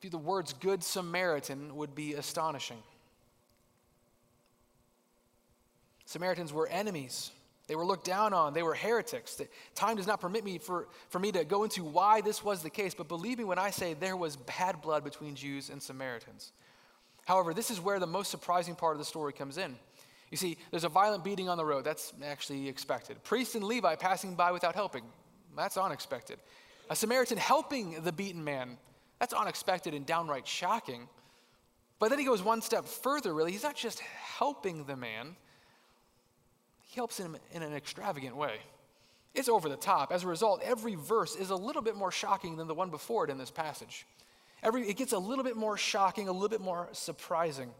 [0.00, 2.78] The words Good Samaritan would be astonishing.
[6.04, 7.32] Samaritans were enemies.
[7.66, 8.54] They were looked down on.
[8.54, 9.42] They were heretics.
[9.74, 12.70] Time does not permit me for, for me to go into why this was the
[12.70, 16.52] case, but believe me when I say there was bad blood between Jews and Samaritans.
[17.28, 19.76] However, this is where the most surprising part of the story comes in.
[20.30, 21.84] You see, there's a violent beating on the road.
[21.84, 23.22] That's actually expected.
[23.22, 25.04] Priest and Levi passing by without helping.
[25.54, 26.38] That's unexpected.
[26.88, 28.78] A Samaritan helping the beaten man.
[29.20, 31.06] That's unexpected and downright shocking.
[31.98, 33.52] But then he goes one step further, really.
[33.52, 35.36] He's not just helping the man,
[36.86, 38.54] he helps him in an extravagant way.
[39.34, 40.12] It's over the top.
[40.12, 43.24] As a result, every verse is a little bit more shocking than the one before
[43.24, 44.06] it in this passage.
[44.62, 47.70] Every, it gets a little bit more shocking, a little bit more surprising.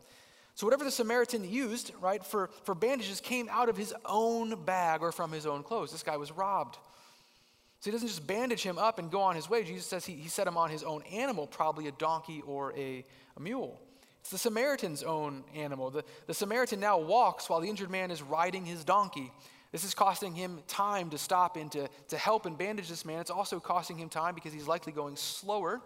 [0.54, 5.02] So, whatever the Samaritan used, right, for, for bandages came out of his own bag
[5.02, 5.92] or from his own clothes.
[5.92, 6.76] This guy was robbed.
[7.80, 9.62] So, he doesn't just bandage him up and go on his way.
[9.62, 13.04] Jesus says he, he set him on his own animal, probably a donkey or a,
[13.36, 13.80] a mule.
[14.20, 15.90] It's the Samaritan's own animal.
[15.90, 19.32] The, the Samaritan now walks while the injured man is riding his donkey.
[19.72, 23.20] This is costing him time to stop and to, to help and bandage this man.
[23.20, 25.80] It's also costing him time because he's likely going slower,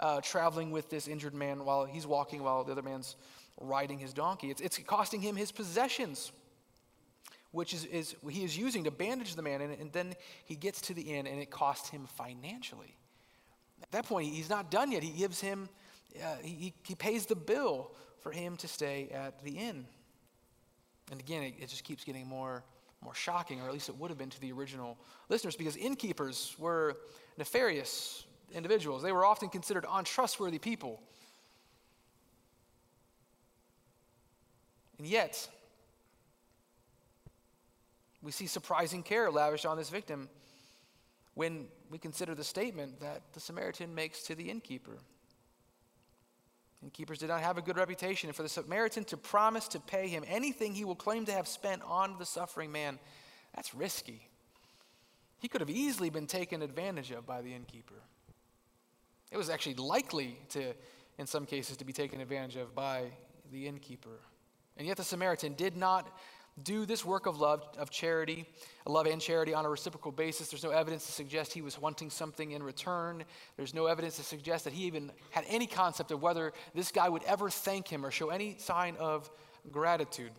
[0.00, 3.16] uh, traveling with this injured man while he's walking while the other man's
[3.60, 4.50] riding his donkey.
[4.50, 6.32] It's, it's costing him his possessions,
[7.52, 9.60] which is, is he is using to bandage the man.
[9.60, 10.14] And, and then
[10.44, 12.96] he gets to the inn and it costs him financially.
[13.82, 15.02] At that point, he's not done yet.
[15.02, 15.68] He gives him
[16.22, 17.90] uh, he, he pays the bill
[18.20, 19.84] for him to stay at the inn.
[21.10, 22.64] And again, it, it just keeps getting more,
[23.02, 24.96] more shocking, or at least it would have been to the original
[25.28, 26.96] listeners, because innkeepers were
[27.36, 29.02] nefarious individuals.
[29.02, 31.00] They were often considered untrustworthy people.
[34.98, 35.48] And yet,
[38.22, 40.28] we see surprising care lavished on this victim
[41.34, 44.98] when we consider the statement that the Samaritan makes to the innkeeper.
[46.82, 48.28] Innkeepers did not have a good reputation.
[48.28, 51.48] And for the Samaritan to promise to pay him anything he will claim to have
[51.48, 52.98] spent on the suffering man,
[53.54, 54.28] that's risky.
[55.38, 57.94] He could have easily been taken advantage of by the innkeeper.
[59.34, 60.74] It was actually likely to,
[61.18, 63.10] in some cases, to be taken advantage of by
[63.50, 64.20] the innkeeper.
[64.76, 66.06] And yet the Samaritan did not
[66.62, 68.46] do this work of love, of charity,
[68.86, 70.50] love and charity on a reciprocal basis.
[70.50, 73.24] There's no evidence to suggest he was wanting something in return.
[73.56, 77.08] There's no evidence to suggest that he even had any concept of whether this guy
[77.08, 79.28] would ever thank him or show any sign of
[79.72, 80.30] gratitude.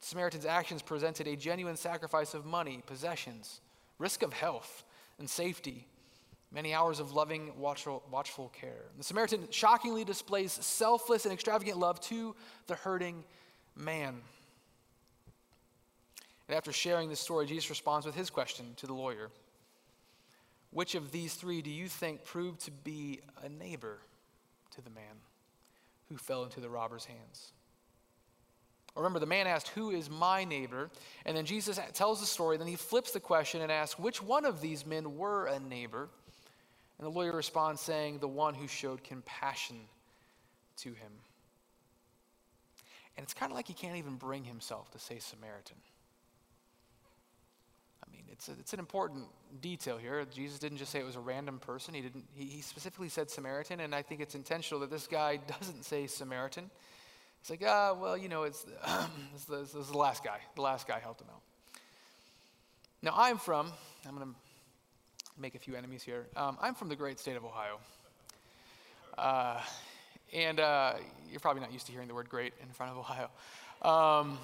[0.00, 3.60] The Samaritan's actions presented a genuine sacrifice of money, possessions,
[3.98, 4.84] risk of health
[5.18, 5.88] and safety,
[6.54, 8.84] many hours of loving, watchful, watchful care.
[8.96, 12.36] The Samaritan shockingly displays selfless and extravagant love to
[12.68, 13.24] the hurting
[13.74, 14.14] man.
[16.46, 19.30] And after sharing this story, Jesus responds with his question to the lawyer
[20.70, 23.98] Which of these three do you think proved to be a neighbor
[24.76, 25.16] to the man
[26.08, 27.52] who fell into the robber's hands?
[28.96, 30.88] Remember, the man asked, Who is my neighbor?
[31.26, 32.58] And then Jesus tells the story.
[32.58, 36.10] Then he flips the question and asks, Which one of these men were a neighbor?
[36.98, 39.76] And the lawyer responds, saying, The one who showed compassion
[40.78, 41.12] to him.
[43.16, 45.76] And it's kind of like he can't even bring himself to say Samaritan
[48.04, 49.24] I mean, it's, a, it's an important
[49.60, 50.24] detail here.
[50.34, 51.94] Jesus didn't just say it was a random person.
[51.94, 55.36] He, didn't, he, he specifically said Samaritan, and I think it's intentional that this guy
[55.60, 56.70] doesn't say Samaritan.
[57.40, 58.64] He's like, ah, well, you know, it's,
[59.34, 60.38] it's, the, it's the last guy.
[60.54, 61.42] The last guy helped him out.
[63.02, 63.70] Now, I'm from,
[64.06, 64.34] I'm going to
[65.38, 66.26] make a few enemies here.
[66.36, 67.78] Um, I'm from the great state of Ohio.
[69.18, 69.60] Uh,
[70.32, 70.94] and uh,
[71.30, 73.30] you're probably not used to hearing the word great in front of Ohio.
[73.82, 74.38] Um,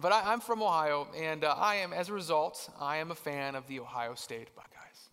[0.00, 3.14] but I, am from Ohio, and uh, I am, as a result, I am a
[3.14, 5.08] fan of the Ohio State Buckeyes.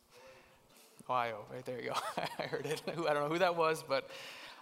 [1.10, 1.96] Ohio, right there you go.
[2.40, 2.82] I heard it.
[2.88, 4.10] I don't know who that was, but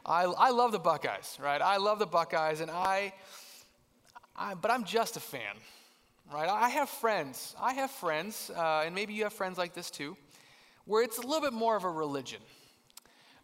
[0.06, 1.62] I, I love the Buckeyes, right?
[1.62, 3.14] I love the Buckeyes, and I,
[4.36, 5.56] I but I'm just a fan,
[6.32, 6.50] right?
[6.50, 7.56] I have friends.
[7.60, 10.16] I have friends, uh, and maybe you have friends like this too,
[10.86, 12.42] where it's a little bit more of a religion.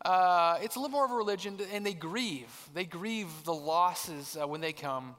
[0.04, 2.52] Uh, it's a little more of a religion, and they grieve.
[2.74, 5.16] They grieve the losses uh, when they come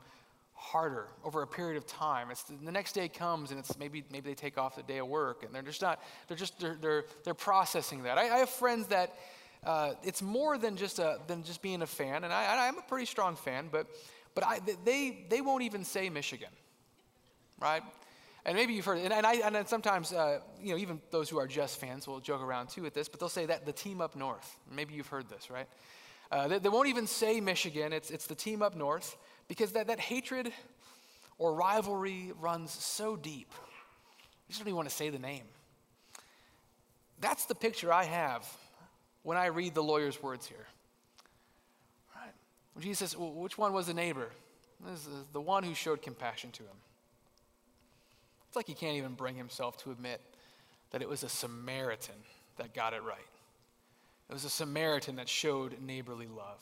[0.54, 2.30] harder over a period of time.
[2.30, 4.98] It's the, the, next day comes, and it's maybe maybe they take off the day
[4.98, 6.02] of work, and they're just not.
[6.28, 8.18] They're just they're they're, they're processing that.
[8.18, 9.14] I, I have friends that
[9.64, 12.82] uh, it's more than just a than just being a fan, and I, I'm a
[12.82, 13.86] pretty strong fan, but
[14.34, 16.50] but I, they they won't even say Michigan,
[17.60, 17.82] right?
[18.44, 21.38] And maybe you've heard, and, and I, and sometimes, uh, you know, even those who
[21.38, 24.00] are just fans will joke around too with this, but they'll say that the team
[24.00, 24.56] up north.
[24.74, 25.68] Maybe you've heard this, right?
[26.32, 29.16] Uh, they, they, won't even say Michigan, it's, it's the team up north,
[29.48, 30.52] because that, that hatred
[31.38, 33.52] or rivalry runs so deep.
[33.52, 35.44] You just don't even want to say the name.
[37.20, 38.46] That's the picture I have
[39.22, 40.66] when I read the lawyer's words here.
[42.16, 42.32] Right?
[42.74, 44.30] When Jesus says, well, which one was the neighbor?
[45.32, 46.76] The one who showed compassion to him.
[48.50, 50.20] It's like he can't even bring himself to admit
[50.90, 52.16] that it was a Samaritan
[52.56, 53.20] that got it right.
[54.28, 56.60] It was a Samaritan that showed neighborly love.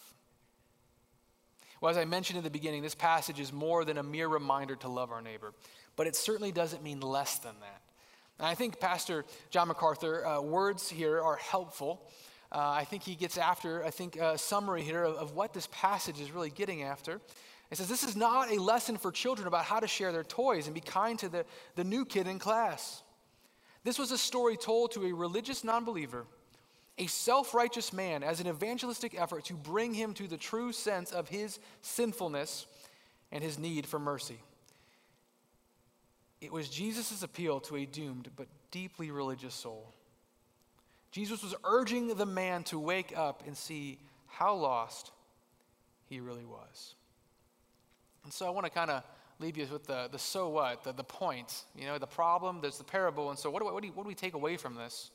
[1.81, 4.77] Well, as I mentioned in the beginning, this passage is more than a mere reminder
[4.77, 5.55] to love our neighbor,
[5.97, 7.81] but it certainly doesn't mean less than that.
[8.39, 12.07] And I think Pastor John MacArthur, uh, words here are helpful.
[12.53, 15.71] Uh, I think he gets after, I think, a summary here of, of what this
[15.73, 17.23] passage is really getting after.
[17.71, 20.67] It says, This is not a lesson for children about how to share their toys
[20.67, 21.45] and be kind to the,
[21.75, 23.03] the new kid in class.
[23.85, 26.27] This was a story told to a religious non believer,
[26.97, 31.13] a self righteous man, as an evangelistic effort to bring him to the true sense
[31.13, 32.67] of his sinfulness
[33.31, 34.39] and his need for mercy.
[36.41, 39.93] It was Jesus' appeal to a doomed but deeply religious soul.
[41.11, 45.11] Jesus was urging the man to wake up and see how lost
[46.09, 46.95] he really was.
[48.29, 49.03] And so I want to kind of
[49.39, 51.65] leave you with the, the so what, the, the point.
[51.75, 53.31] You know, the problem, there's the parable.
[53.31, 55.11] And so what do, what, do, what do we take away from this?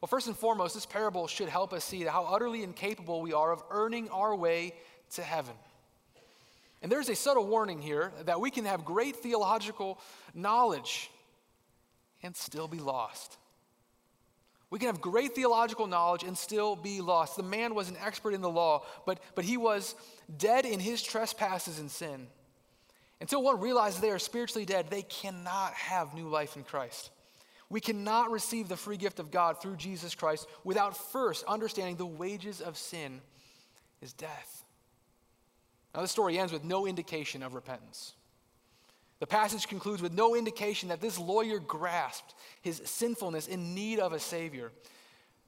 [0.00, 3.52] Well, first and foremost, this parable should help us see how utterly incapable we are
[3.52, 4.72] of earning our way
[5.16, 5.52] to heaven.
[6.80, 9.98] And there's a subtle warning here that we can have great theological
[10.32, 11.10] knowledge
[12.22, 13.36] and still be lost.
[14.70, 17.36] We can have great theological knowledge and still be lost.
[17.36, 19.94] The man was an expert in the law, but, but he was
[20.38, 22.26] dead in his trespasses and sin.
[23.20, 27.10] Until one realizes they are spiritually dead, they cannot have new life in Christ.
[27.68, 32.06] We cannot receive the free gift of God through Jesus Christ without first understanding the
[32.06, 33.20] wages of sin
[34.02, 34.64] is death.
[35.94, 38.12] Now, this story ends with no indication of repentance.
[39.18, 44.12] The passage concludes with no indication that this lawyer grasped his sinfulness in need of
[44.12, 44.72] a Savior.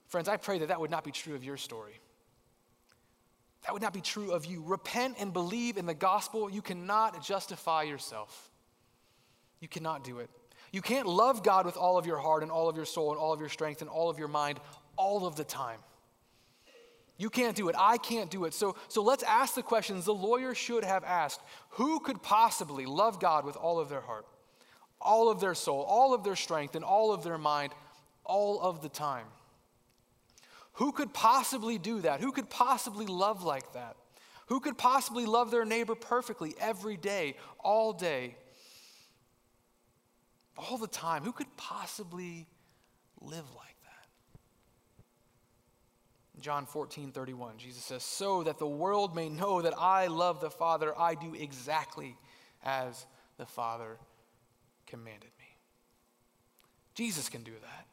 [0.07, 2.01] Friends, I pray that that would not be true of your story.
[3.64, 4.62] That would not be true of you.
[4.62, 6.50] Repent and believe in the gospel.
[6.50, 8.50] You cannot justify yourself.
[9.61, 10.30] You cannot do it.
[10.70, 13.18] You can't love God with all of your heart and all of your soul and
[13.18, 14.61] all of your strength and all of your mind
[14.96, 15.78] all of the time.
[17.16, 17.74] You can't do it.
[17.76, 18.54] I can't do it.
[18.54, 21.40] So, so let's ask the questions the lawyer should have asked
[21.70, 24.26] Who could possibly love God with all of their heart,
[25.00, 27.72] all of their soul, all of their strength, and all of their mind
[28.24, 29.26] all of the time?
[30.79, 32.20] Who could possibly do that?
[32.20, 33.97] Who could possibly love like that?
[34.47, 38.37] Who could possibly love their neighbor perfectly every day, all day,
[40.57, 41.24] all the time?
[41.24, 42.47] Who could possibly
[43.20, 44.07] live like that?
[46.41, 50.49] John 14, 31, Jesus says, So that the world may know that I love the
[50.49, 52.16] Father, I do exactly
[52.62, 53.05] as
[53.37, 53.99] the Father
[54.87, 55.57] commanded me.
[56.95, 57.87] Jesus can do that.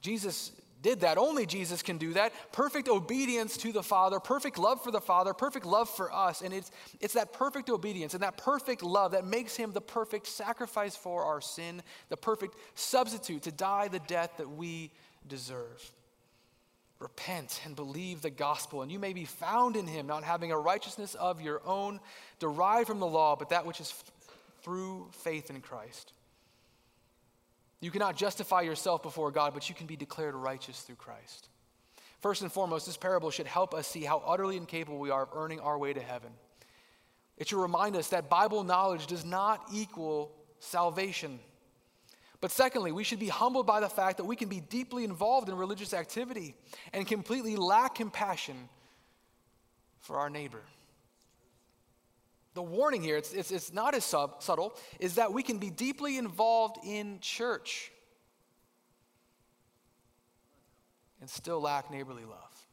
[0.00, 0.52] Jesus
[0.82, 1.18] did that.
[1.18, 2.32] Only Jesus can do that.
[2.52, 6.42] Perfect obedience to the Father, perfect love for the Father, perfect love for us.
[6.42, 6.70] And it's,
[7.00, 11.24] it's that perfect obedience and that perfect love that makes him the perfect sacrifice for
[11.24, 14.90] our sin, the perfect substitute to die the death that we
[15.26, 15.92] deserve.
[17.00, 20.58] Repent and believe the gospel, and you may be found in him, not having a
[20.58, 22.00] righteousness of your own
[22.40, 26.12] derived from the law, but that which is f- through faith in Christ.
[27.80, 31.48] You cannot justify yourself before God, but you can be declared righteous through Christ.
[32.20, 35.28] First and foremost, this parable should help us see how utterly incapable we are of
[35.34, 36.30] earning our way to heaven.
[37.36, 41.38] It should remind us that Bible knowledge does not equal salvation.
[42.40, 45.48] But secondly, we should be humbled by the fact that we can be deeply involved
[45.48, 46.54] in religious activity
[46.92, 48.68] and completely lack compassion
[50.00, 50.62] for our neighbor.
[52.58, 55.70] The warning here, it's, it's, it's not as sub, subtle, is that we can be
[55.70, 57.92] deeply involved in church
[61.20, 62.66] and still lack neighborly love.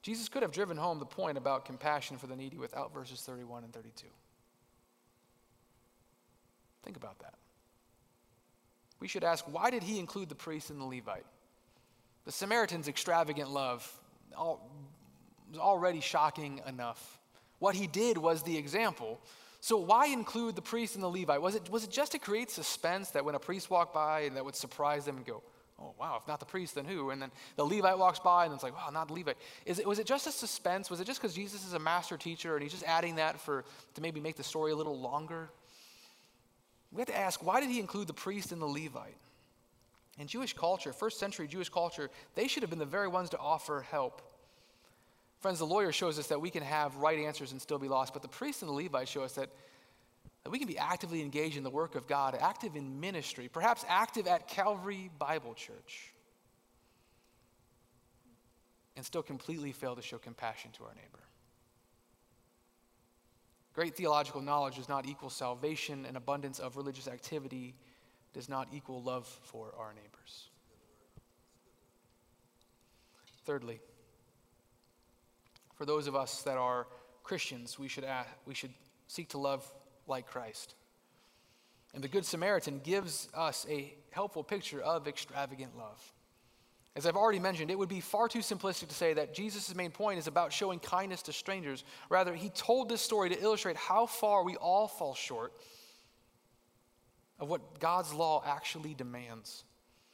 [0.00, 3.64] Jesus could have driven home the point about compassion for the needy without verses 31
[3.64, 4.06] and 32.
[6.84, 7.34] Think about that.
[9.00, 11.26] We should ask why did he include the priest and the Levite?
[12.24, 13.86] The Samaritan's extravagant love
[14.34, 17.18] was already shocking enough.
[17.62, 19.20] What he did was the example.
[19.60, 21.40] So why include the priest and the Levite?
[21.40, 24.36] Was it, was it just to create suspense that when a priest walked by and
[24.36, 25.44] that would surprise them and go,
[25.78, 27.10] oh, wow, if not the priest, then who?
[27.10, 29.36] And then the Levite walks by and it's like, wow, not the Levite.
[29.64, 30.90] Is it, was it just a suspense?
[30.90, 33.64] Was it just because Jesus is a master teacher and he's just adding that for,
[33.94, 35.48] to maybe make the story a little longer?
[36.90, 39.14] We have to ask, why did he include the priest and the Levite?
[40.18, 43.38] In Jewish culture, first century Jewish culture, they should have been the very ones to
[43.38, 44.20] offer help.
[45.42, 48.14] Friends, the lawyer shows us that we can have right answers and still be lost,
[48.14, 49.50] but the priest and the Levite show us that
[50.44, 53.84] that we can be actively engaged in the work of God, active in ministry, perhaps
[53.88, 56.12] active at Calvary Bible Church,
[58.96, 61.20] and still completely fail to show compassion to our neighbor.
[63.74, 67.74] Great theological knowledge does not equal salvation, and abundance of religious activity
[68.32, 70.48] does not equal love for our neighbors.
[73.44, 73.80] Thirdly,
[75.82, 76.86] for those of us that are
[77.24, 78.70] Christians, we should, ask, we should
[79.08, 79.68] seek to love
[80.06, 80.76] like Christ.
[81.92, 86.00] And the Good Samaritan gives us a helpful picture of extravagant love.
[86.94, 89.90] As I've already mentioned, it would be far too simplistic to say that Jesus' main
[89.90, 91.82] point is about showing kindness to strangers.
[92.08, 95.52] Rather, he told this story to illustrate how far we all fall short
[97.40, 99.64] of what God's law actually demands.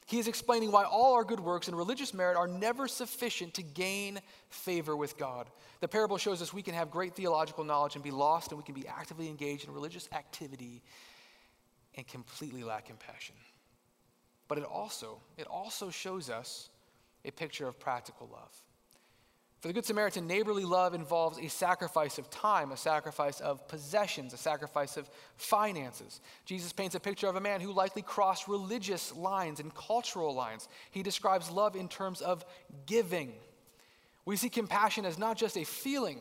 [0.08, 3.62] He is explaining why all our good works and religious merit are never sufficient to
[3.62, 5.50] gain favor with God.
[5.80, 8.64] The parable shows us we can have great theological knowledge and be lost, and we
[8.64, 10.80] can be actively engaged in religious activity
[11.94, 13.34] and completely lack compassion.
[14.48, 16.70] But it also, it also shows us
[17.26, 18.62] a picture of practical love.
[19.60, 24.32] For the Good Samaritan, neighborly love involves a sacrifice of time, a sacrifice of possessions,
[24.32, 26.20] a sacrifice of finances.
[26.44, 30.68] Jesus paints a picture of a man who likely crossed religious lines and cultural lines.
[30.92, 32.44] He describes love in terms of
[32.86, 33.32] giving.
[34.24, 36.20] We see compassion as not just a feeling,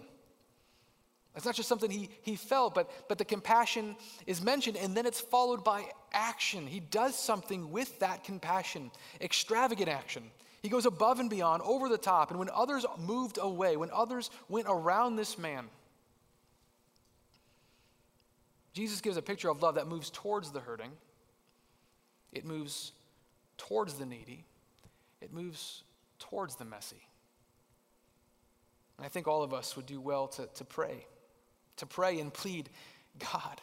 [1.37, 5.05] it's not just something he, he felt, but, but the compassion is mentioned and then
[5.05, 6.65] it's followed by action.
[6.65, 8.89] He does something with that compassion,
[9.21, 10.23] extravagant action.
[10.61, 12.31] He goes above and beyond, over the top.
[12.31, 15.65] And when others moved away, when others went around this man,
[18.73, 20.91] Jesus gives a picture of love that moves towards the hurting,
[22.31, 22.91] it moves
[23.57, 24.45] towards the needy,
[25.21, 25.83] it moves
[26.19, 27.07] towards the messy.
[28.97, 31.05] And I think all of us would do well to, to pray,
[31.77, 32.69] to pray and plead,
[33.19, 33.61] God,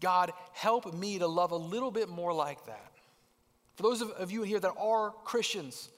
[0.00, 2.89] God, help me to love a little bit more like that.
[3.80, 5.88] For those of, of you here that are Christians,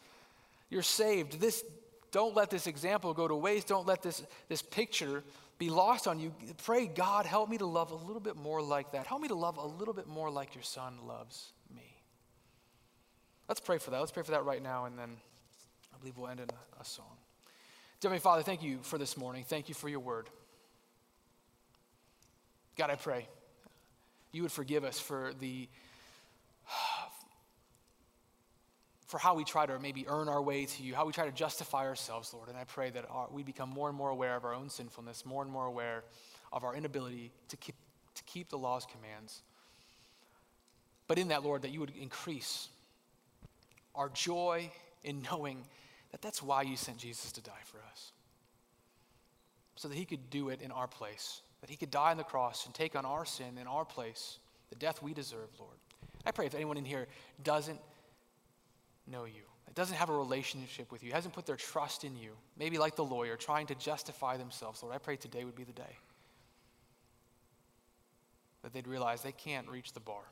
[0.71, 1.41] you're saved.
[1.41, 1.65] This,
[2.13, 3.67] don't let this example go to waste.
[3.67, 5.25] Don't let this, this picture
[5.59, 6.33] be lost on you.
[6.63, 9.09] Pray, God, help me to love a little bit more like that.
[9.09, 11.97] Help me to love a little bit more like your son loves me.
[13.49, 13.99] Let's pray for that.
[13.99, 15.17] Let's pray for that right now, and then
[15.93, 17.17] I believe we'll end in a, a song.
[17.99, 19.43] Dear Father, thank you for this morning.
[19.43, 20.29] Thank you for your word.
[22.77, 23.27] God, I pray
[24.31, 25.69] you would forgive us for the
[29.13, 31.33] for how we try to maybe earn our way to you, how we try to
[31.33, 32.49] justify ourselves, Lord.
[32.49, 35.27] And I pray that our, we become more and more aware of our own sinfulness,
[35.27, 36.03] more and more aware
[36.51, 37.75] of our inability to keep,
[38.15, 39.43] to keep the law's commands.
[41.09, 42.71] But in that, Lord, that you would increase
[43.95, 44.71] our joy
[45.05, 45.59] in knowing
[46.13, 48.13] that that's why you sent Jesus to die for us.
[49.77, 52.25] So that he could do it in our place, that he could die on the
[52.25, 54.39] cross and take on our sin in our place,
[54.71, 55.77] the death we deserve, Lord.
[56.25, 57.09] I pray if anyone in here
[57.45, 57.79] doesn't
[59.13, 62.33] know you, that doesn't have a relationship with you, hasn't put their trust in you,
[62.59, 65.73] maybe like the lawyer, trying to justify themselves, Lord, I pray today would be the
[65.73, 65.99] day
[68.63, 70.23] that they'd realize they can't reach the bar.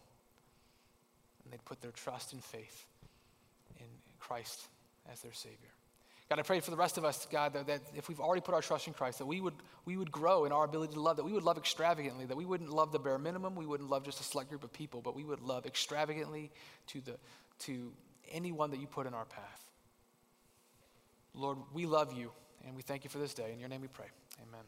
[1.45, 2.87] And they'd put their trust and faith
[3.79, 3.87] in
[4.19, 4.69] Christ
[5.13, 5.57] as their Savior.
[6.29, 8.55] God, I pray for the rest of us, God, that, that, if we've already put
[8.55, 9.55] our trust in Christ, that we would,
[9.85, 12.45] we would grow in our ability to love, that we would love extravagantly, that we
[12.45, 15.17] wouldn't love the bare minimum, we wouldn't love just a select group of people, but
[15.17, 16.53] we would love extravagantly
[16.87, 17.17] to, the,
[17.59, 17.91] to
[18.31, 19.65] anyone that you put in our path.
[21.35, 22.33] Lord, we love you,
[22.67, 23.53] and we thank you for this day.
[23.53, 24.07] In your name we pray.
[24.49, 24.65] Amen.